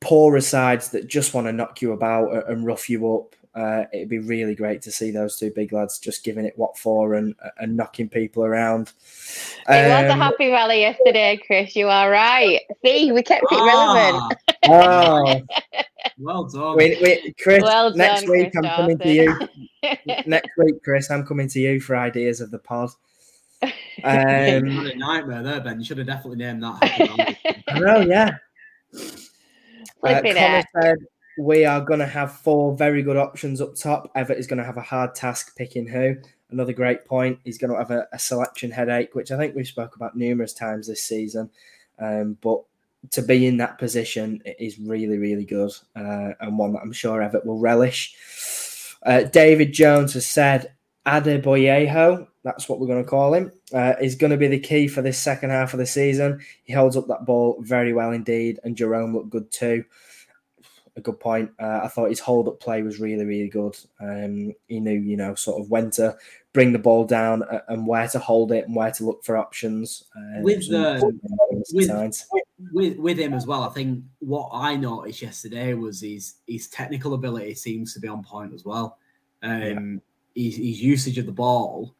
[0.00, 3.34] poorer sides that just want to knock you about and rough you up.
[3.54, 6.78] Uh, it'd be really great to see those two big lads just giving it what
[6.78, 8.92] for and and knocking people around.
[9.68, 11.74] It um, was a happy rally yesterday, Chris.
[11.74, 12.60] You are right.
[12.84, 14.34] See, we kept it relevant.
[14.68, 15.40] Oh,
[16.18, 16.76] well done.
[16.76, 17.62] Wait, wait, Chris.
[17.62, 19.38] Well next week Chris I'm coming to you.
[20.26, 22.90] next week, Chris, I'm coming to you for ideas of the pod.
[23.62, 23.70] Um,
[24.04, 25.78] a nightmare there, Ben.
[25.78, 26.78] You should have definitely named that.
[27.68, 28.36] I know, yeah.
[30.02, 30.98] Uh, Connor said
[31.38, 34.12] we are going to have four very good options up top.
[34.14, 36.16] Evatt is going to have a hard task picking who.
[36.50, 37.38] Another great point.
[37.44, 40.52] He's going to have a, a selection headache, which I think we've spoke about numerous
[40.52, 41.50] times this season.
[41.98, 42.62] Um, but
[43.12, 47.20] to be in that position is really, really good, uh, and one that I'm sure
[47.20, 48.14] Evatt will relish.
[49.04, 50.74] Uh, David Jones has said
[51.06, 54.86] Adeboyejo, that's what we're going to call him, uh, is going to be the key
[54.88, 56.40] for this second half of the season.
[56.64, 59.84] He holds up that ball very well indeed, and Jerome looked good too.
[60.96, 61.50] A good point.
[61.58, 63.76] Uh, I thought his hold up play was really, really good.
[64.00, 66.16] Um, he knew, you know, sort of when to
[66.52, 70.04] bring the ball down and where to hold it and where to look for options.
[70.16, 71.00] Uh, with the
[71.72, 71.90] with,
[72.72, 77.14] with with him as well, I think what I noticed yesterday was his his technical
[77.14, 78.98] ability seems to be on point as well.
[79.42, 80.02] Um,
[80.34, 80.44] yeah.
[80.44, 81.94] his, his usage of the ball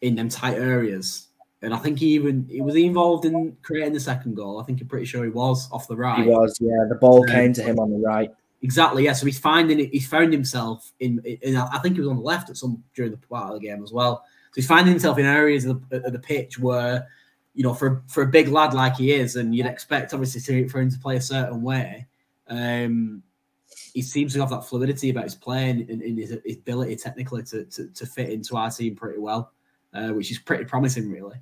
[0.00, 1.25] in them tight areas.
[1.62, 4.60] And I think he even he was involved in creating the second goal.
[4.60, 6.22] I think I'm pretty sure he was off the right.
[6.22, 6.84] He was, yeah.
[6.88, 8.30] The ball um, came to him on the right.
[8.62, 9.12] Exactly, yeah.
[9.12, 9.90] So he's finding it.
[9.90, 11.56] He's found himself in, in.
[11.56, 13.82] I think he was on the left at some during the part of the game
[13.82, 14.24] as well.
[14.50, 17.06] So he's finding himself in areas of the, of the pitch where,
[17.54, 20.68] you know, for for a big lad like he is, and you'd expect obviously to,
[20.68, 22.06] for him to play a certain way.
[22.48, 23.22] Um,
[23.92, 27.42] he seems to have that fluidity about his playing and, and his, his, ability technically
[27.44, 29.52] to, to, to fit into our team pretty well,
[29.96, 31.36] uh, which is pretty promising, really.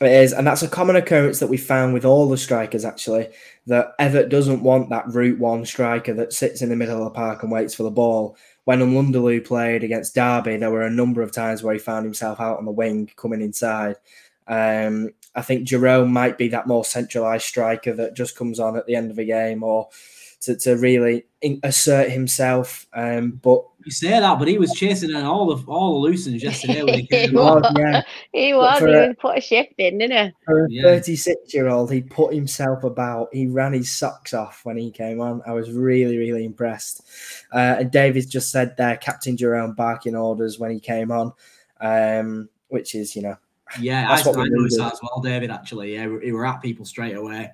[0.00, 3.30] It is, and that's a common occurrence that we found with all the strikers actually.
[3.66, 7.10] That Evatt doesn't want that route one striker that sits in the middle of the
[7.10, 8.36] park and waits for the ball.
[8.64, 12.38] When Nlundulu played against Derby, there were a number of times where he found himself
[12.38, 13.96] out on the wing, coming inside.
[14.46, 18.86] Um, I think Jerome might be that more centralised striker that just comes on at
[18.86, 19.88] the end of a game or
[20.42, 21.24] to, to really
[21.62, 22.86] assert himself.
[22.92, 26.42] Um, but you say that, but he was chasing on all the all the loosens
[26.42, 27.30] yesterday when he came.
[27.30, 28.02] he was, yeah.
[28.32, 28.80] He was.
[28.80, 30.32] He a, put a shift in, didn't he?
[30.44, 33.28] For a 36 year old, he put himself about.
[33.32, 35.40] He ran his socks off when he came on.
[35.46, 37.02] I was really, really impressed.
[37.52, 41.32] Uh, and David's just said there, Captain Jerome barking orders when he came on,
[41.80, 43.36] um, which is, you know.
[43.80, 45.50] Yeah, I, I noticed that as well, David.
[45.50, 47.52] Actually, yeah, he were at people straight away.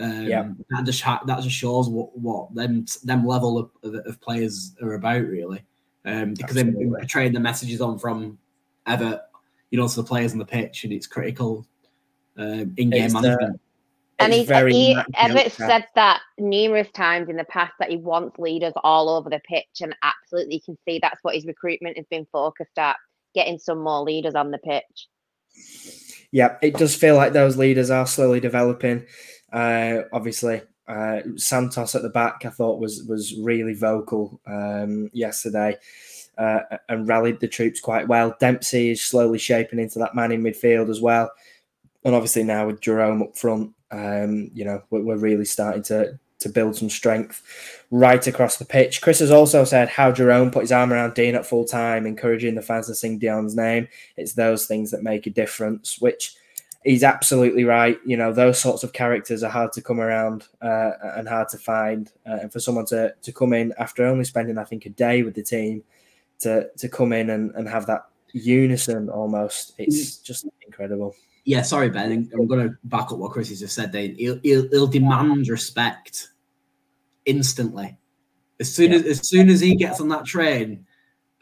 [0.00, 4.20] Um, yeah, that just that just shows what what them them level of, of, of
[4.20, 5.62] players are about really,
[6.06, 8.38] um, because they're portraying the messages on from
[8.86, 9.20] ever,
[9.70, 11.66] you know, to the players on the pitch, and it's critical
[12.38, 13.56] um, in game management.
[13.56, 13.58] Uh,
[14.20, 18.38] and he's, very he, Evatt said that numerous times in the past that he wants
[18.38, 22.06] leaders all over the pitch, and absolutely you can see that's what his recruitment has
[22.10, 22.96] been focused at,
[23.34, 25.08] getting some more leaders on the pitch.
[26.32, 29.04] Yeah, it does feel like those leaders are slowly developing.
[29.52, 35.78] Uh, obviously, uh, Santos at the back, I thought was was really vocal um, yesterday
[36.38, 38.36] uh, and rallied the troops quite well.
[38.40, 41.30] Dempsey is slowly shaping into that man in midfield as well,
[42.04, 46.18] and obviously now with Jerome up front, um, you know we're, we're really starting to
[46.40, 47.42] to build some strength
[47.90, 49.02] right across the pitch.
[49.02, 52.54] Chris has also said how Jerome put his arm around Dion at full time, encouraging
[52.54, 53.86] the fans to sing Dion's name.
[54.16, 56.34] It's those things that make a difference, which
[56.84, 57.98] he's absolutely right.
[58.04, 61.58] You know, those sorts of characters are hard to come around uh, and hard to
[61.58, 62.10] find.
[62.26, 65.22] Uh, and for someone to, to come in after only spending, I think, a day
[65.22, 65.82] with the team
[66.40, 71.14] to, to come in and, and have that unison almost, it's just incredible.
[71.44, 72.30] Yeah, sorry, Ben.
[72.32, 73.92] I'm going to back up what Chris has just said.
[73.92, 76.28] There, he'll, he'll, he'll demand respect
[77.24, 77.96] instantly.
[78.60, 78.98] As soon yeah.
[78.98, 80.86] as as soon as he gets on that train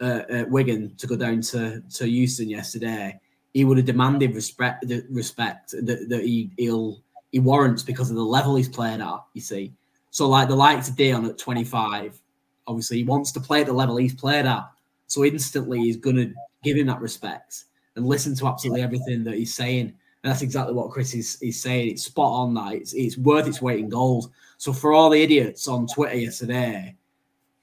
[0.01, 3.18] uh, at Wigan to go down to to Euston yesterday,
[3.55, 8.17] he would have demanded respect the respect that, that he he'll he warrants because of
[8.17, 9.23] the level he's playing at.
[9.35, 9.73] You see,
[10.11, 12.21] so like the likes of Dion at 25,
[12.67, 14.69] obviously he wants to play at the level he's played at,
[15.07, 16.33] so instantly he's gonna
[16.63, 17.65] give him that respect
[17.97, 19.93] and listen to absolutely everything that he's saying.
[20.23, 21.91] And that's exactly what Chris is, is saying.
[21.91, 24.33] It's spot on that it's, it's worth its weight in gold.
[24.57, 26.97] So for all the idiots on Twitter yesterday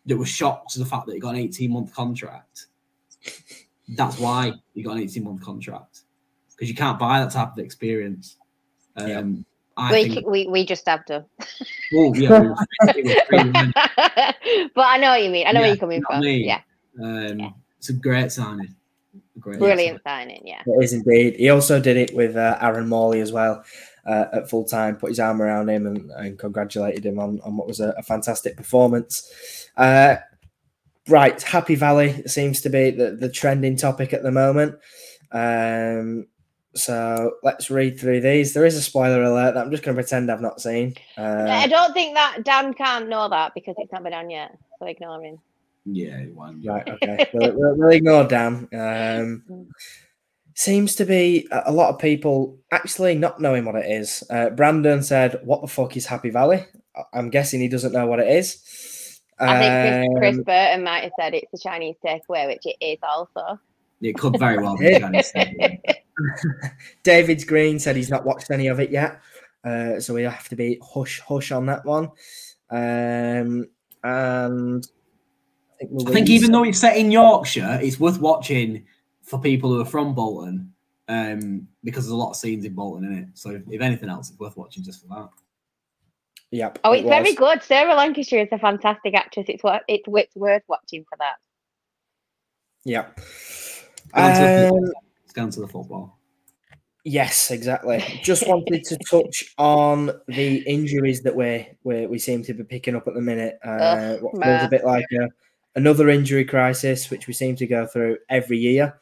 [0.05, 2.67] that were shocked to the fact that he got an 18 month contract,
[3.89, 6.01] that's why you got an 18 month contract
[6.51, 8.37] because you can't buy that type of experience.
[8.95, 9.23] Um, yeah.
[9.77, 10.27] I we, think...
[10.27, 11.25] we we just have to.
[11.93, 12.53] Oh yeah,
[14.73, 15.47] but I know what you mean.
[15.47, 16.23] I know yeah, where you're coming from.
[16.23, 16.61] Yeah.
[17.01, 17.49] Um, yeah.
[17.77, 18.73] it's a great signing.
[19.37, 20.43] great brilliant signing.
[20.45, 21.35] Yeah, it is indeed.
[21.35, 23.65] He also did it with uh, Aaron Morley as well.
[24.05, 27.57] Uh, at full time, put his arm around him and, and congratulated him on, on
[27.57, 29.67] what was a, a fantastic performance.
[29.75, 30.17] Uh,
[31.07, 34.75] right, Happy Valley seems to be the, the trending topic at the moment.
[35.31, 36.27] Um,
[36.75, 38.53] so let's read through these.
[38.53, 40.95] There is a spoiler alert that I'm just going to pretend I've not seen.
[41.17, 44.57] Uh, I don't think that Dan can't know that because it's not been on yet.
[44.79, 45.39] So ignore him.
[45.85, 46.61] Yeah, one.
[46.65, 47.29] Right, okay.
[47.33, 48.67] we'll, we'll, ignore Dan.
[48.73, 49.67] Um,
[50.55, 54.23] seems to be a lot of people actually not knowing what it is.
[54.29, 56.65] Uh, Brandon said, "What the fuck is Happy Valley?"
[57.13, 58.94] I'm guessing he doesn't know what it is.
[59.39, 62.77] I think Chris, Chris um, Burton might have said it's a Chinese takeaway, which it
[62.79, 63.59] is also.
[64.01, 65.33] It could very well be Chinese
[67.03, 69.21] David's Green said he's not watched any of it yet,
[69.63, 72.11] uh, so we have to be hush hush on that one.
[72.69, 73.67] Um,
[74.03, 74.87] and
[75.73, 78.85] I think, I think even though it's set in Yorkshire, it's worth watching
[79.23, 80.73] for people who are from Bolton
[81.07, 83.27] um, because there's a lot of scenes in Bolton in it.
[83.33, 85.29] So if, if anything else, it's worth watching just for that.
[86.51, 86.79] Yep.
[86.83, 87.63] Oh, it's it very good.
[87.63, 89.47] Sarah Lancashire is a fantastic actress.
[89.49, 91.35] It's what it's, it's worth watching for that.
[92.85, 93.19] Yep.
[94.13, 94.91] Um,
[95.33, 96.19] down to the football.
[97.03, 98.03] Yes, exactly.
[98.23, 102.95] Just wanted to touch on the injuries that we we we seem to be picking
[102.95, 103.59] up at the minute.
[103.63, 105.27] Uh, what feels a bit like a,
[105.75, 108.99] another injury crisis, which we seem to go through every year.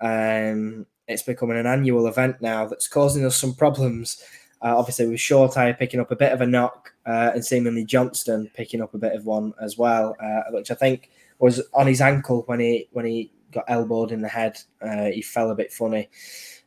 [0.00, 4.22] Um, it's becoming an annual event now that's causing us some problems.
[4.62, 8.50] Uh, obviously, with Shoretire picking up a bit of a knock uh, and seemingly Johnston
[8.54, 12.00] picking up a bit of one as well, uh, which I think was on his
[12.00, 14.58] ankle when he when he got elbowed in the head.
[14.82, 16.10] Uh, he fell a bit funny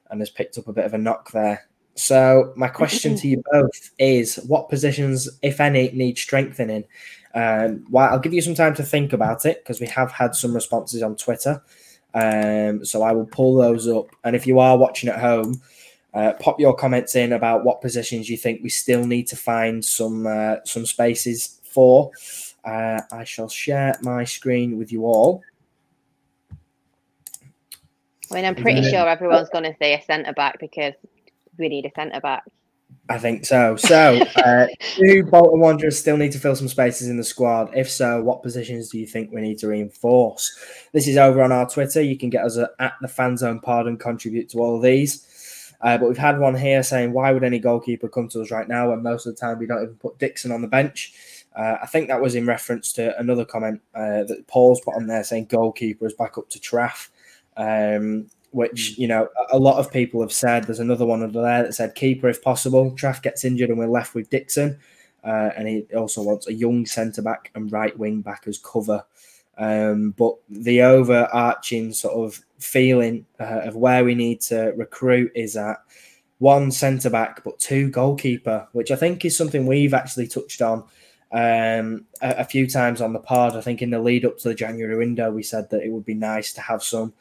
[0.10, 1.68] and has picked up a bit of a knock there.
[1.96, 6.86] So my question to you both is: What positions, if any, need strengthening?
[7.36, 10.36] Um, well, I'll give you some time to think about it because we have had
[10.36, 11.62] some responses on Twitter.
[12.14, 14.08] Um, so I will pull those up.
[14.24, 15.62] And if you are watching at home,
[16.14, 19.84] uh, pop your comments in about what positions you think we still need to find
[19.84, 22.12] some uh, some spaces for.
[22.64, 25.42] Uh, I shall share my screen with you all.
[28.32, 30.94] I mean, I'm pretty sure everyone's going to say a centre back because
[31.58, 32.44] we need a centre back.
[33.10, 33.76] I think so.
[33.76, 37.70] So, uh, do Bolton Wanderers still need to fill some spaces in the squad?
[37.76, 40.58] If so, what positions do you think we need to reinforce?
[40.94, 42.02] This is over on our Twitter.
[42.02, 45.28] You can get us at the Fan Zone Pod and contribute to all of these.
[45.84, 48.70] Uh, but we've had one here saying, why would any goalkeeper come to us right
[48.70, 51.14] now when most of the time we don't even put Dixon on the bench?
[51.56, 55.08] Uh, I think that was in reference to another comment uh, that Paul's put on
[55.08, 57.10] there saying goalkeeper is back up to Traff.
[57.58, 59.02] Um, which hmm.
[59.02, 60.64] you know a lot of people have said.
[60.64, 62.92] There's another one under there that said keeper if possible.
[62.92, 64.80] Traff gets injured and we're left with Dixon,
[65.24, 69.04] uh, and he also wants a young centre back and right wing back as cover.
[69.58, 75.56] Um, but the overarching sort of feeling uh, of where we need to recruit is
[75.56, 75.78] at
[76.40, 80.84] one centre back, but two goalkeeper, which I think is something we've actually touched on
[81.32, 83.56] um, a, a, few times on the pod.
[83.56, 86.06] I think in the lead up to the January window, we said that it would
[86.06, 87.14] be nice to have some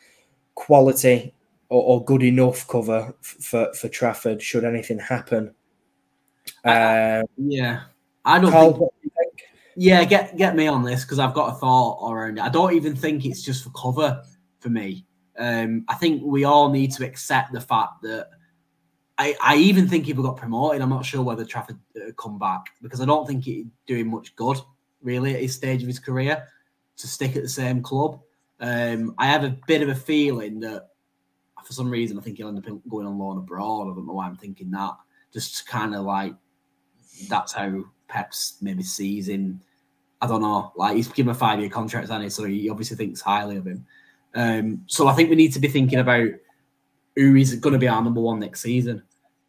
[0.55, 1.33] quality
[1.69, 5.55] or, or good enough cover for for Trafford should anything happen.
[6.65, 7.85] Uh, yeah,
[8.25, 8.93] I don't think, think.
[9.77, 12.43] Yeah, get get me on this because I've got a thought around it.
[12.43, 14.23] I don't even think it's just for cover
[14.61, 15.07] for me.
[15.39, 18.29] Um, I think we all need to accept the fact that
[19.19, 22.39] I, I even think if we got promoted, I'm not sure whether Trafford uh, come
[22.39, 24.59] back because I don't think he's doing much good
[25.03, 26.47] really at his stage of his career
[26.97, 28.21] to stick at the same club.
[28.61, 30.89] Um, I have a bit of a feeling that
[31.65, 33.91] for some reason I think he'll end up going on loan abroad.
[33.91, 34.93] I don't know why I'm thinking that.
[35.33, 36.35] Just kind of like
[37.29, 39.31] that's how Pep's maybe sees.
[39.31, 40.73] I don't know.
[40.77, 43.67] Like he's given a five year contract, on it, so he obviously thinks highly of
[43.67, 43.87] him.
[44.35, 46.29] Um, so I think we need to be thinking about
[47.17, 49.03] who is going to be our number one next season.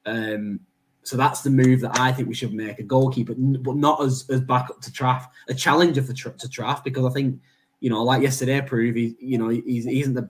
[0.06, 0.60] Um,
[1.04, 4.26] so that's the move that I think we should make a goalkeeper, but not as
[4.30, 7.40] as backup to Traff, a challenger for to Traff, because I think
[7.84, 10.30] you know, like yesterday proved, he, you know, he's, he isn't the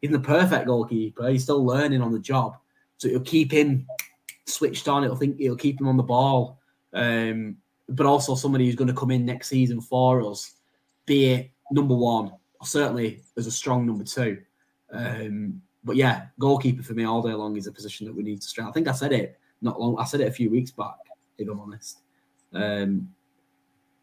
[0.00, 1.28] he isn't the perfect goalkeeper.
[1.28, 2.56] He's still learning on the job,
[2.98, 3.86] so it'll keep him
[4.46, 5.02] switched on.
[5.02, 6.60] It'll think it'll keep him on the ball,
[6.92, 7.56] um,
[7.88, 10.54] but also somebody who's going to come in next season for us,
[11.06, 14.38] be it number one or certainly as a strong number two.
[14.92, 18.40] Um, but yeah, goalkeeper for me all day long is a position that we need
[18.40, 18.70] to strengthen.
[18.70, 19.96] I think I said it not long.
[19.98, 20.94] I said it a few weeks back,
[21.38, 21.98] if I'm honest.
[22.52, 23.08] Um,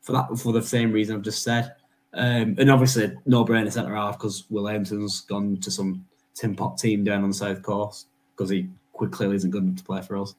[0.02, 1.74] for that, for the same reason I've just said.
[2.14, 6.78] Um, and obviously, no brainer centre half because Will Aimson's gone to some Tim Pot
[6.78, 8.68] team down on the south coast because he
[9.12, 10.36] clearly isn't good enough to play for us.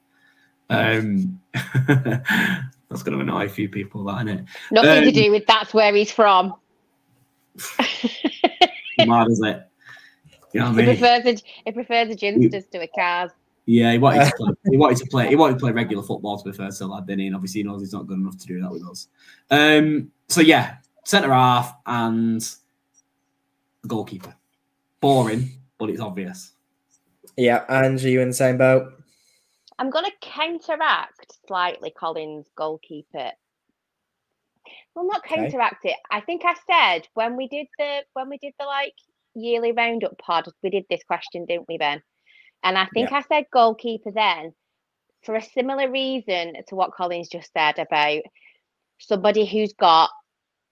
[0.69, 1.41] Um,
[2.91, 4.45] that's going to annoy a few people, that isn't it?
[4.73, 6.55] Nothing um, to do with that's where he's from.
[9.07, 9.67] mad, is it?
[10.53, 10.89] You know what I mean?
[10.89, 13.31] It prefers the, it prefers the Ginsters to a Cars.
[13.67, 14.53] Yeah, he wanted to play.
[14.71, 15.29] he wanted to play.
[15.29, 17.27] He wanted to play regular football to be fair to lad, didn't he?
[17.29, 19.07] And obviously, he knows he's not good enough to do that with us.
[19.51, 22.45] Um, so yeah, centre half and
[23.87, 24.35] goalkeeper.
[25.01, 26.53] Boring, but it's obvious.
[27.37, 29.00] Yeah, and are you in the same boat?
[29.81, 33.31] I'm going to counteract slightly Colin's goalkeeper.
[34.95, 35.95] Well, not counteract okay.
[35.95, 35.99] it.
[36.11, 38.93] I think I said when we did the when we did the like
[39.35, 42.03] yearly roundup pod, we did this question, didn't we, Ben?
[42.63, 43.19] And I think Yeah.
[43.19, 44.53] I said goalkeeper then
[45.23, 48.23] for a similar reason to what Colin's just said about
[48.99, 50.11] somebody who's got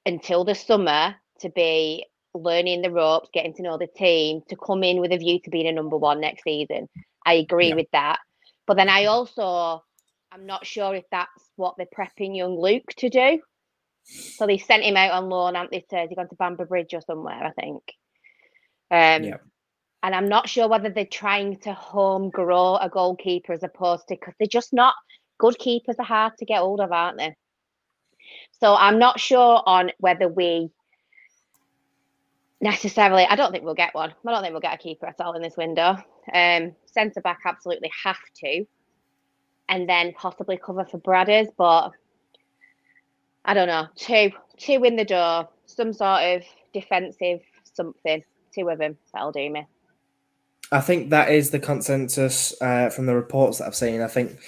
[0.04, 2.04] until the summer to be
[2.34, 5.50] learning the ropes, getting to know the team, to come in with a view to
[5.50, 6.90] being a number one next season.
[7.24, 7.76] I agree Yeah.
[7.76, 8.18] with that.
[8.68, 9.82] But then I also,
[10.30, 13.40] I'm not sure if that's what they're prepping young Luke to do.
[14.04, 15.84] So they sent him out on loan, haven't they?
[15.90, 17.82] Said he gone to Bamber Bridge or somewhere, I think.
[18.90, 19.38] Um, Yeah.
[20.02, 24.14] And I'm not sure whether they're trying to home grow a goalkeeper as opposed to
[24.14, 24.94] because they're just not
[25.38, 27.34] good keepers are hard to get hold of, aren't they?
[28.60, 30.70] So I'm not sure on whether we
[32.60, 33.24] necessarily.
[33.24, 34.12] I don't think we'll get one.
[34.26, 35.96] I don't think we'll get a keeper at all in this window.
[36.32, 38.66] Um, centre back absolutely have to,
[39.68, 41.90] and then possibly cover for Bradders, but
[43.44, 43.86] I don't know.
[43.96, 46.42] Two, two in the door, some sort of
[46.72, 47.40] defensive
[47.72, 48.22] something.
[48.54, 49.66] Two of them that'll do me.
[50.70, 54.02] I think that is the consensus uh, from the reports that I've seen.
[54.02, 54.38] I think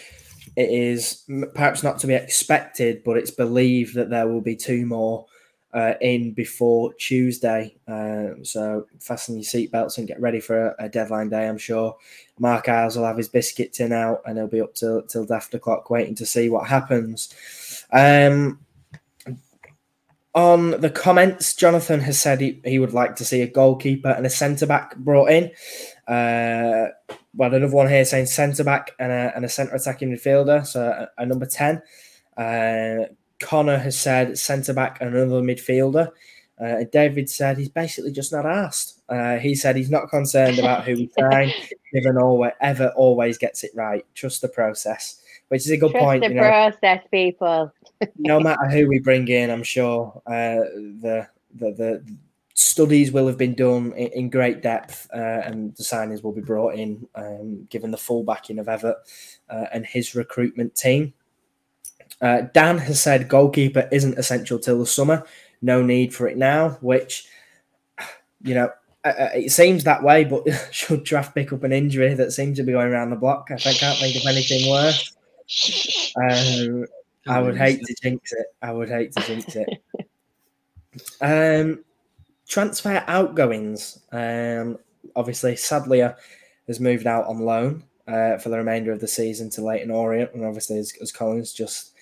[0.56, 4.84] it is perhaps not to be expected, but it's believed that there will be two
[4.84, 5.26] more
[5.72, 7.76] uh, in before Tuesday.
[7.86, 11.48] Um, so fasten your seatbelts and get ready for a, a deadline day.
[11.48, 11.96] I'm sure
[12.38, 15.54] Marc Iles will have his biscuit tin out and he'll be up till till daft
[15.54, 17.34] o'clock waiting to see what happens.
[17.92, 18.60] Um,
[20.34, 24.24] on the comments, Jonathan has said he, he would like to see a goalkeeper and
[24.24, 25.50] a centre back brought in.
[26.06, 26.88] Uh,
[27.34, 30.82] well, another one here saying centre back and a, and a centre attacking midfielder, so
[31.18, 31.82] a, a number 10.
[32.36, 33.06] Uh,
[33.40, 36.10] Connor has said centre back and another midfielder.
[36.60, 39.00] Uh, David said he's basically just not asked.
[39.08, 41.50] Uh, he said he's not concerned about who we sign,
[41.92, 44.04] given always, ever always gets it right.
[44.14, 46.22] Trust the process, which is a good Trust point.
[46.22, 47.72] the You know, process, people.
[48.18, 50.60] no matter who we bring in, I'm sure uh,
[51.00, 52.04] the, the the
[52.52, 56.42] studies will have been done in, in great depth, uh, and the signings will be
[56.42, 58.96] brought in, um, given the full backing of Evatt
[59.48, 61.14] uh, and his recruitment team.
[62.20, 65.24] Uh, Dan has said goalkeeper isn't essential till the summer.
[65.62, 67.26] No need for it now, which
[68.42, 68.70] you know.
[69.04, 72.58] uh, uh, It seems that way, but should Traff pick up an injury that seems
[72.58, 75.12] to be going around the block, I can't think of anything worse.
[76.16, 76.86] Um,
[77.28, 78.46] I would hate to jinx it.
[78.62, 79.68] I would hate to jinx it.
[81.20, 81.84] um,
[82.48, 84.00] transfer outgoings.
[84.12, 84.78] Um,
[85.16, 86.16] obviously, Sadlier
[86.66, 90.32] has moved out on loan uh, for the remainder of the season to Leyton Orient,
[90.34, 91.92] and obviously, as, as Colin's just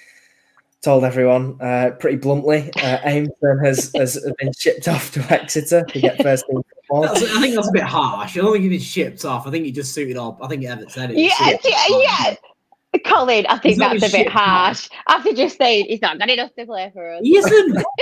[0.83, 6.01] told everyone uh, pretty bluntly, uh, Aimson has, has been shipped off to Exeter to
[6.01, 7.03] get first team football.
[7.03, 8.37] That's, I think that's a bit harsh.
[8.37, 9.47] I don't think he been shipped off.
[9.47, 10.39] I think he just suited up.
[10.43, 11.16] I think Evatt said it.
[11.16, 12.03] he Yeah, suited yeah, up.
[12.03, 12.35] yeah.
[13.05, 14.35] Colin, I think He's that's a been bit shit, man.
[14.37, 14.89] harsh.
[15.09, 17.20] After just saying he's not good enough to play for us.
[17.22, 17.85] He isn't.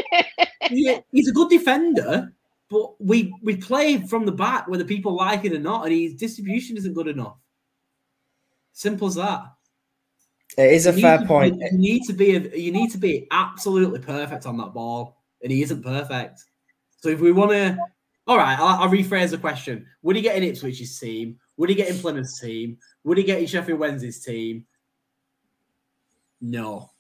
[0.69, 2.33] He- he's a good defender,
[2.71, 6.15] but we we play from the back whether people like it or not, and his
[6.15, 7.37] distribution isn't good enough.
[8.73, 9.43] Simple as that.
[10.57, 11.61] It is a You fair to- point.
[11.61, 15.53] You need to be a, you need to be absolutely perfect on that ball, and
[15.53, 16.45] he isn't perfect.
[16.99, 17.79] So if we want to,
[18.27, 21.39] all right, I'll, I'll rephrase the question: Would he get in Ipswich's team?
[21.59, 22.79] Would he get in Plymouth's team?
[23.05, 24.65] Would he get in Sheffield Wednesday's team?
[26.41, 26.91] No.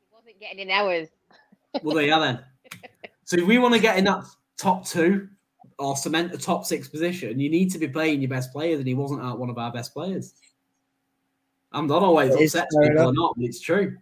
[0.00, 1.08] He wasn't getting in ours.
[1.82, 2.44] Well, there you are then.
[3.24, 4.24] So if we want to get in that
[4.56, 5.28] top two
[5.80, 8.86] or cement a top six position, you need to be playing your best players, and
[8.86, 10.34] he wasn't out one of our best players.
[11.76, 13.96] I'm not always It upset people or not, but it's true.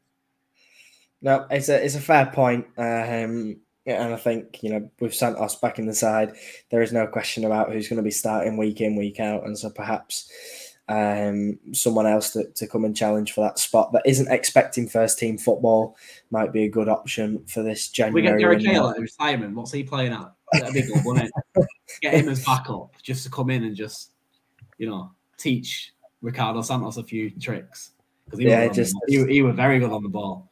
[1.21, 2.67] No, it's a it's a fair point.
[2.79, 3.57] Um,
[3.87, 6.35] and I think you know with Santos back in the side,
[6.71, 9.59] there is no question about who's going to be starting week in week out, and
[9.59, 10.31] so perhaps
[10.89, 15.19] um, someone else to, to come and challenge for that spot that isn't expecting first
[15.19, 15.97] team football
[16.31, 18.23] might be a good option for this January.
[18.23, 18.39] We get.
[18.39, 18.63] Gary.
[18.63, 19.57] Cahill at retirement.
[19.57, 20.33] What's he playing at?
[20.53, 21.67] That'd be good, wouldn't it?
[22.01, 24.13] Get him as backup just to come in and just,
[24.79, 27.91] you know, teach Ricardo Santos a few tricks.
[28.25, 30.49] Because he, Yeah, was just- he, he was very good on the ball.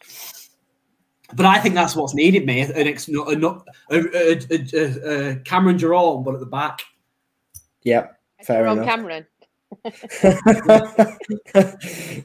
[1.35, 2.69] But I think that's what's needed, mate.
[2.71, 6.81] An ex, a, a, a, a, a, a Cameron Jerome, but at the back.
[7.85, 8.87] Yep, fair Jerome enough.
[8.87, 9.27] Cameron.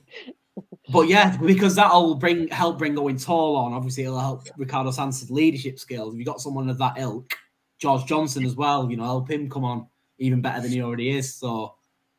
[0.90, 3.74] But yeah, because that'll bring help bring Eoin Toal on.
[3.74, 6.14] Obviously, it'll help Ricardo Santos' leadership skills.
[6.14, 7.34] If you got someone of that ilk,
[7.78, 11.18] George Johnston as well, you know, help him come on even better than he already
[11.18, 11.34] is.
[11.36, 11.76] So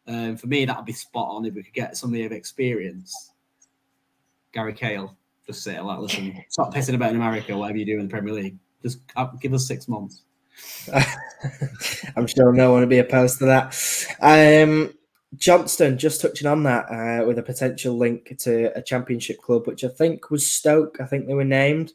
[0.08, 3.32] um, for me, that'd be spot on if we could get somebody of experience.
[4.52, 8.06] Gary Cahill, just say like, listen, stop pissing about in America, whatever you do in
[8.06, 8.58] the Premier League.
[8.82, 10.22] Just uh, give us six months.
[12.16, 14.16] I'm sure no one would be opposed to that.
[14.20, 14.94] Um,
[15.36, 19.84] Johnston, just touching on that, uh, with a potential link to a championship club, which
[19.84, 20.98] I think was Stoke.
[21.00, 21.92] I think they were named.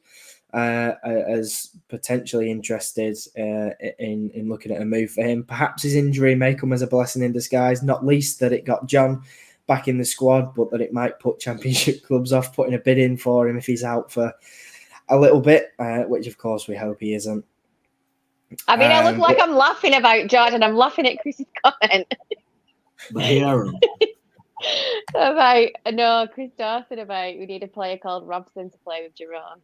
[0.53, 5.43] Uh, as potentially interested uh, in in looking at a move for him.
[5.43, 7.81] Perhaps his injury may come as a blessing in disguise.
[7.81, 9.23] Not least that it got John
[9.67, 12.97] back in the squad, but that it might put Championship clubs off putting a bid
[12.97, 14.31] in for him if he's out for
[15.09, 17.43] a little bit, uh, which of course we hope he isn't.
[18.67, 20.61] I mean, um, I look like but, I'm laughing about Jordan.
[20.61, 22.13] I'm laughing at Chris's comment.
[23.11, 23.71] The hero.
[25.15, 29.61] about no, Chris Dawson about we need a player called Robson to play with Jerome.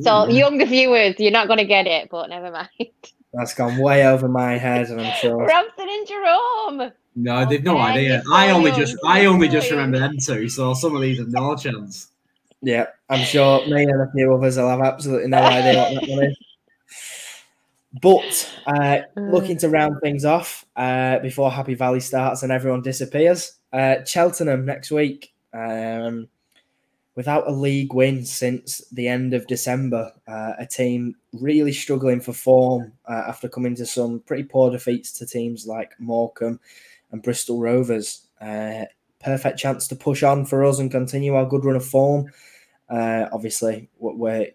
[0.00, 2.68] So younger viewers, you're not going to get it, but never mind.
[3.32, 5.46] That's gone way over my head, and I'm sure.
[5.46, 6.92] Robson and Jerome.
[7.16, 8.22] No, they've no idea.
[8.30, 10.48] I only just, I only just remember them two.
[10.48, 12.08] So some of these have no chance.
[12.60, 16.08] Yeah, I'm sure me and a few others will have absolutely no idea what that
[16.08, 16.38] one is.
[18.00, 23.58] But uh, looking to round things off uh, before Happy Valley starts and everyone disappears,
[23.72, 25.34] uh, Cheltenham next week.
[25.52, 26.28] Um,
[27.14, 32.32] without a league win since the end of December, uh, a team really struggling for
[32.32, 36.60] form uh, after coming to some pretty poor defeats to teams like Morecambe
[37.10, 38.26] and Bristol Rovers.
[38.40, 38.84] Uh,
[39.20, 42.30] perfect chance to push on for us and continue our good run of form.
[42.90, 44.48] obviously, we're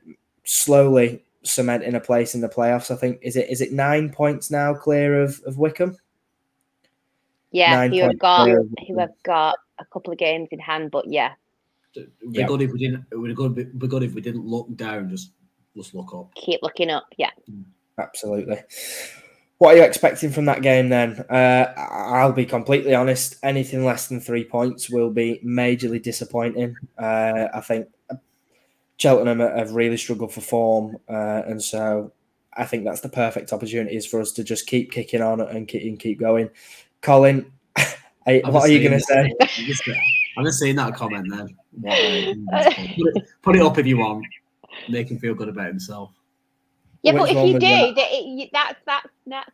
[0.44, 2.92] slowly cementing a place in the playoffs.
[2.92, 5.98] I think is it is it nine points now clear of, of Wycombe?
[7.52, 8.50] Yeah, nine he have got
[8.80, 11.34] he have got a couple of games in hand, but yeah.
[11.98, 13.06] It'd be good if we didn't.
[13.12, 15.10] It would be good if we didn't look down.
[15.10, 15.32] Just
[15.76, 16.34] just look up.
[16.36, 17.06] Keep looking up.
[17.18, 17.32] Yeah.
[17.50, 17.66] Mm.
[18.00, 18.60] Absolutely.
[19.58, 21.26] What are you expecting from that game then?
[21.30, 23.38] Uh, I'll be completely honest.
[23.42, 26.76] Anything less than three points will be majorly disappointing.
[26.98, 27.88] Uh, I think
[28.98, 32.12] Cheltenham have really struggled for form, uh, and so
[32.56, 35.82] I think that's the perfect opportunity for us to just keep kicking on and keep,
[35.84, 36.52] and keep going.
[37.02, 37.52] Colin,
[38.26, 39.34] what are you going to say?
[40.38, 41.56] I'm just saying that comment then.
[41.82, 44.26] Put it, put it, up if you want.
[44.90, 46.12] Make him feel good about himself.
[47.04, 47.96] Yeah, Which but if you do, that?
[47.96, 49.52] That, that's that's that's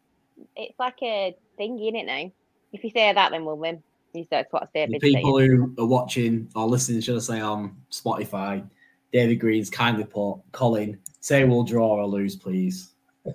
[0.55, 2.05] it's like a thing, isn't it?
[2.05, 2.31] Now,
[2.71, 3.83] if you say that, then we'll win.
[4.29, 4.87] That's what I say.
[4.87, 8.63] The people who are watching or listening, should I say, on Spotify,
[9.11, 12.91] David Green's kindly put, Colin, say we'll draw or lose, please.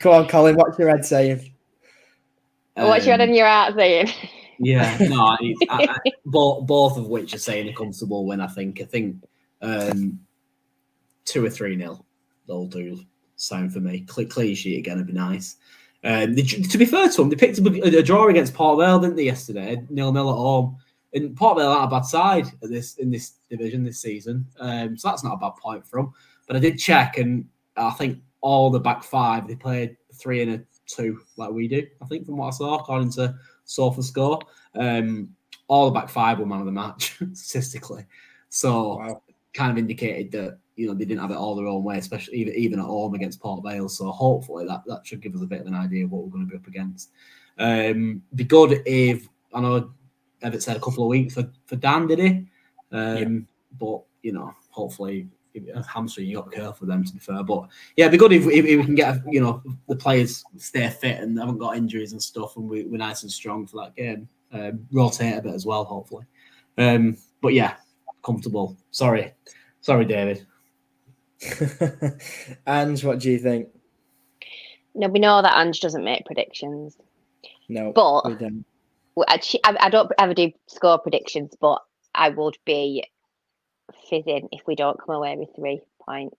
[0.00, 1.52] Come on, Colin, what's your head saying?
[2.76, 4.08] Um, what's your head and your heart saying?
[4.60, 8.80] Yeah, no, I, I, both, both of which are saying a comfortable win, I think.
[8.80, 9.24] I think
[9.62, 10.20] um,
[11.24, 12.04] two or three nil,
[12.46, 13.00] they'll do
[13.36, 14.00] sound for me.
[14.02, 15.56] clean sheet again would be nice.
[16.04, 18.78] Um, they, to be fair to them, they picked up a, a draw against Port
[18.78, 19.82] Vale, didn't they, yesterday?
[19.90, 20.76] Nil nil at home
[21.12, 24.96] and Port Vale aren't a bad side at this in this division this season, um,
[24.96, 26.12] so that's not a bad point for them.
[26.46, 27.46] But I did check, and
[27.76, 31.86] I think all the back five they played three and a two like we do.
[32.02, 33.34] I think from what I saw, according to
[33.70, 34.40] Sofa Score,
[34.74, 35.28] um,
[35.68, 38.04] all the back five were man of the match statistically.
[38.48, 39.22] So wow.
[39.54, 42.38] kind of indicated that you know they didn't have it all their own way, especially
[42.38, 43.88] even even at home against Port Vale.
[43.88, 46.30] So hopefully that that should give us a bit of an idea of what we're
[46.30, 47.10] going to be up against.
[47.58, 49.92] Um, be good if I know
[50.42, 52.46] Evatt said a couple of weeks for, for Dan, did he?
[52.92, 53.38] Um, yeah.
[53.78, 55.28] But, you know, hopefully,
[55.86, 57.42] hamstring, you got to be careful with them, to be fair.
[57.42, 60.44] But yeah, it'd be good if, if, if, we can get, you know, the players
[60.56, 63.84] stay fit and haven't got injuries and stuff and we, are nice and strong for
[63.84, 64.28] that game.
[64.52, 66.24] Um, rotate a bit as well, hopefully.
[66.78, 67.76] Um, but yeah,
[68.24, 68.76] comfortable.
[68.90, 69.32] Sorry.
[69.80, 70.46] Sorry, David.
[72.66, 73.68] Ange, what do you think?
[74.94, 76.96] No, we know that Ange doesn't make predictions.
[77.68, 78.22] No, but
[79.28, 81.82] I, I don't ever do score predictions, but
[82.14, 83.04] I would be
[84.08, 86.36] fizzing if we don't come away with three points.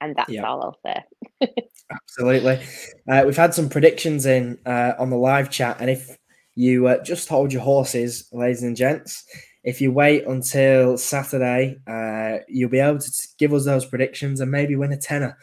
[0.00, 0.44] And that's yep.
[0.44, 1.52] all I'll say.
[1.90, 2.60] Absolutely.
[3.08, 5.76] Uh, we've had some predictions in uh, on the live chat.
[5.80, 6.16] And if
[6.54, 9.24] you uh, just hold your horses, ladies and gents,
[9.62, 14.50] if you wait until Saturday, uh, you'll be able to give us those predictions and
[14.50, 15.36] maybe win a tenner.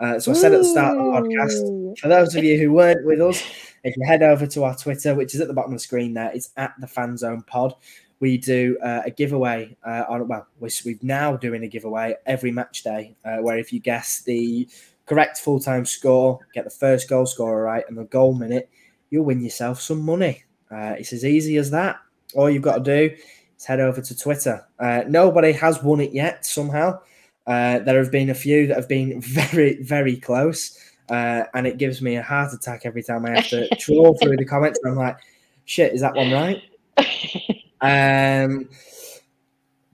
[0.00, 2.72] Uh, so I said at the start of the podcast, for those of you who
[2.72, 3.42] weren't with us,
[3.84, 6.14] if you head over to our Twitter, which is at the bottom of the screen
[6.14, 7.74] there, it's at the Fan Zone Pod.
[8.20, 12.50] We do uh, a giveaway uh, on, well, we're, we're, now doing a giveaway every
[12.50, 14.68] match day uh, where if you guess the
[15.06, 18.70] correct full time score, get the first goal scorer right, and the goal minute,
[19.10, 20.44] you'll win yourself some money.
[20.70, 21.96] Uh, it's as easy as that.
[22.34, 23.14] All you've got to do
[23.56, 24.66] is head over to Twitter.
[24.78, 26.98] Uh, nobody has won it yet somehow.
[27.46, 30.78] Uh, there have been a few that have been very, very close.
[31.10, 34.36] Uh, and it gives me a heart attack every time I have to troll through
[34.36, 34.80] the comments.
[34.82, 35.18] And I'm like,
[35.64, 36.62] shit, is that one right?
[37.84, 38.68] um,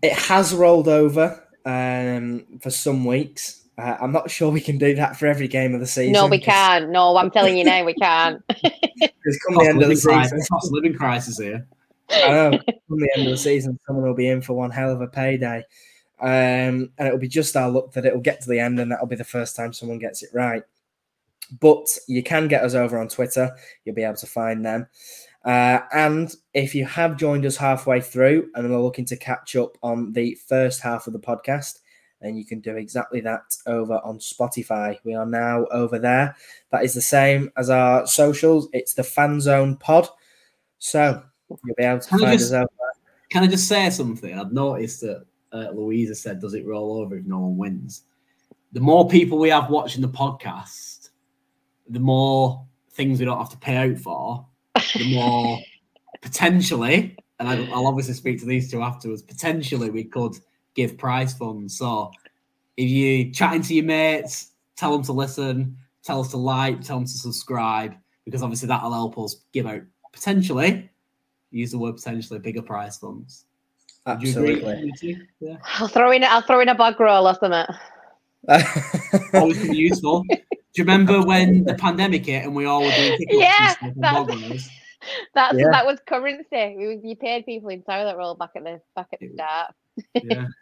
[0.02, 3.64] it has rolled over um, for some weeks.
[3.78, 6.12] Uh, I'm not sure we can do that for every game of the season.
[6.12, 6.90] No, we can't.
[6.90, 8.42] No, I'm telling you now, we can't.
[9.22, 11.66] Because come the end of the season, cost living crisis here.
[12.10, 12.50] I know.
[12.50, 15.06] Come the end of the season, someone will be in for one hell of a
[15.06, 15.64] payday.
[16.20, 19.06] Um, and it'll be just our luck that it'll get to the end, and that'll
[19.06, 20.62] be the first time someone gets it right.
[21.60, 23.56] But you can get us over on Twitter.
[23.84, 24.86] You'll be able to find them.
[25.44, 29.76] Uh, and if you have joined us halfway through and are looking to catch up
[29.82, 31.78] on the first half of the podcast,
[32.20, 34.98] then you can do exactly that over on Spotify.
[35.04, 36.36] We are now over there.
[36.70, 38.68] That is the same as our socials.
[38.74, 40.08] It's the Fan Zone Pod.
[40.78, 42.86] So you'll be able to Can I find just- us over there.
[43.30, 44.38] Can I just say something?
[44.38, 48.02] I've noticed that uh, Louisa said, "Does it roll over if no one wins?"
[48.72, 51.10] The more people we have watching the podcast,
[51.88, 54.46] the more things we don't have to pay out for.
[54.94, 55.58] The more
[56.22, 59.22] potentially, and I, I'll obviously speak to these two afterwards.
[59.22, 60.34] Potentially, we could
[60.74, 61.78] give prize funds.
[61.78, 62.10] So,
[62.76, 66.98] if you chatting to your mates, tell them to listen, tell us to like, tell
[66.98, 70.90] them to subscribe, because obviously that'll help us give out potentially.
[71.50, 73.44] Use the word potentially bigger prize funds.
[74.06, 74.62] Would you agree?
[74.64, 75.26] Absolutely.
[75.40, 75.56] Yeah.
[75.78, 77.74] I'll throw in I'll throw in a bag roll or something.
[79.34, 80.24] Always been useful.
[80.30, 80.36] Do
[80.76, 84.16] you remember when the pandemic hit and we all were doing TikToks Yeah, and stuff
[84.16, 84.68] on that's- bloggers?
[85.34, 85.70] That's Yeah.
[85.72, 86.76] that was currency.
[86.76, 89.74] We, you paid people in toilet roll back at the back at the start.
[90.14, 90.46] Yeah.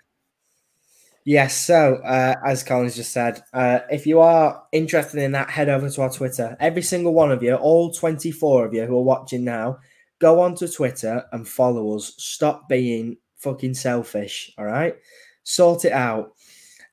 [1.25, 5.69] Yes, so uh, as Colin's just said, uh, if you are interested in that, head
[5.69, 6.57] over to our Twitter.
[6.59, 9.77] Every single one of you, all 24 of you who are watching now,
[10.21, 12.15] go onto Twitter and follow us.
[12.17, 14.97] Stop being fucking selfish, all right?
[15.43, 16.33] Sort it out.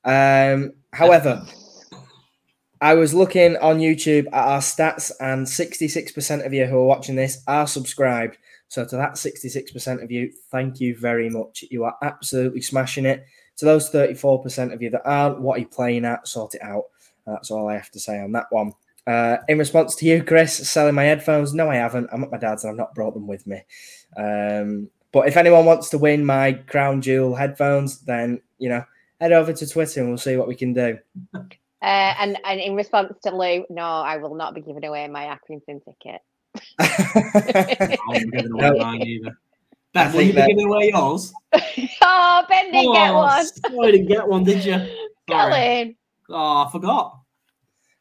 [0.06, 1.44] Um, however,
[2.80, 7.16] I was looking on YouTube at our stats, and 66% of you who are watching
[7.16, 8.38] this are subscribed.
[8.68, 11.64] So, to that 66% of you, thank you very much.
[11.70, 13.24] You are absolutely smashing it.
[13.58, 16.28] To those 34% of you that aren't, what are you playing at?
[16.28, 16.84] Sort it out.
[17.26, 18.72] That's all I have to say on that one.
[19.06, 22.08] Uh, in response to you, Chris, selling my headphones, no, I haven't.
[22.12, 23.62] I'm at my dad's and I've not brought them with me.
[24.16, 28.84] Um, but if anyone wants to win my crown jewel headphones, then, you know,
[29.20, 30.98] head over to Twitter and we'll see what we can do.
[31.34, 31.44] Uh,
[31.82, 35.80] and and in response to Lou, no, I will not be giving away my Accrington
[35.84, 36.20] ticket.
[36.78, 39.28] I won't giving away mine either.
[39.30, 39.32] I
[39.92, 41.32] Beth, will you be giving away yours?
[42.02, 43.46] oh, Ben didn't get Oh, one.
[43.46, 44.78] sorry, didn't get one, did you?
[45.30, 45.96] Colin.
[46.28, 47.18] Oh, I forgot.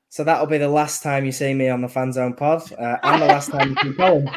[0.10, 2.98] so that'll be the last time you see me on the Fan Zone pod uh,
[3.04, 4.30] and the last time you see Colin.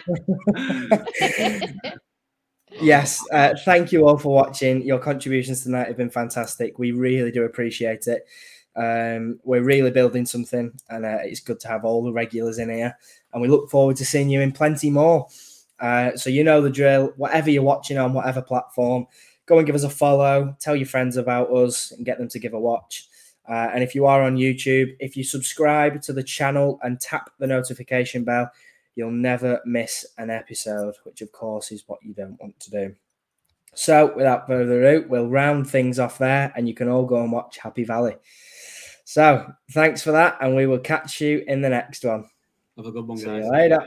[2.72, 4.82] Yes, uh, thank you all for watching.
[4.82, 6.78] Your contributions tonight have been fantastic.
[6.78, 8.26] We really do appreciate it.
[8.76, 12.70] Um, we're really building something, and uh, it's good to have all the regulars in
[12.70, 12.96] here.
[13.32, 15.26] And we look forward to seeing you in plenty more.
[15.80, 17.12] Uh, so you know the drill.
[17.16, 19.06] Whatever you're watching on, whatever platform,
[19.46, 20.56] go and give us a follow.
[20.60, 23.08] Tell your friends about us and get them to give a watch.
[23.48, 27.30] Uh, and if you are on YouTube, if you subscribe to the channel and tap
[27.38, 28.50] the notification bell,
[28.98, 32.94] you'll never miss an episode, which of course is what you don't want to do.
[33.72, 37.30] So, without further ado, we'll round things off there and you can all go and
[37.30, 38.16] watch Happy Valley.
[39.04, 42.28] So, thanks for that, and we will catch you in the next one.
[42.76, 43.44] Have a good one, See guys.
[43.44, 43.86] you later.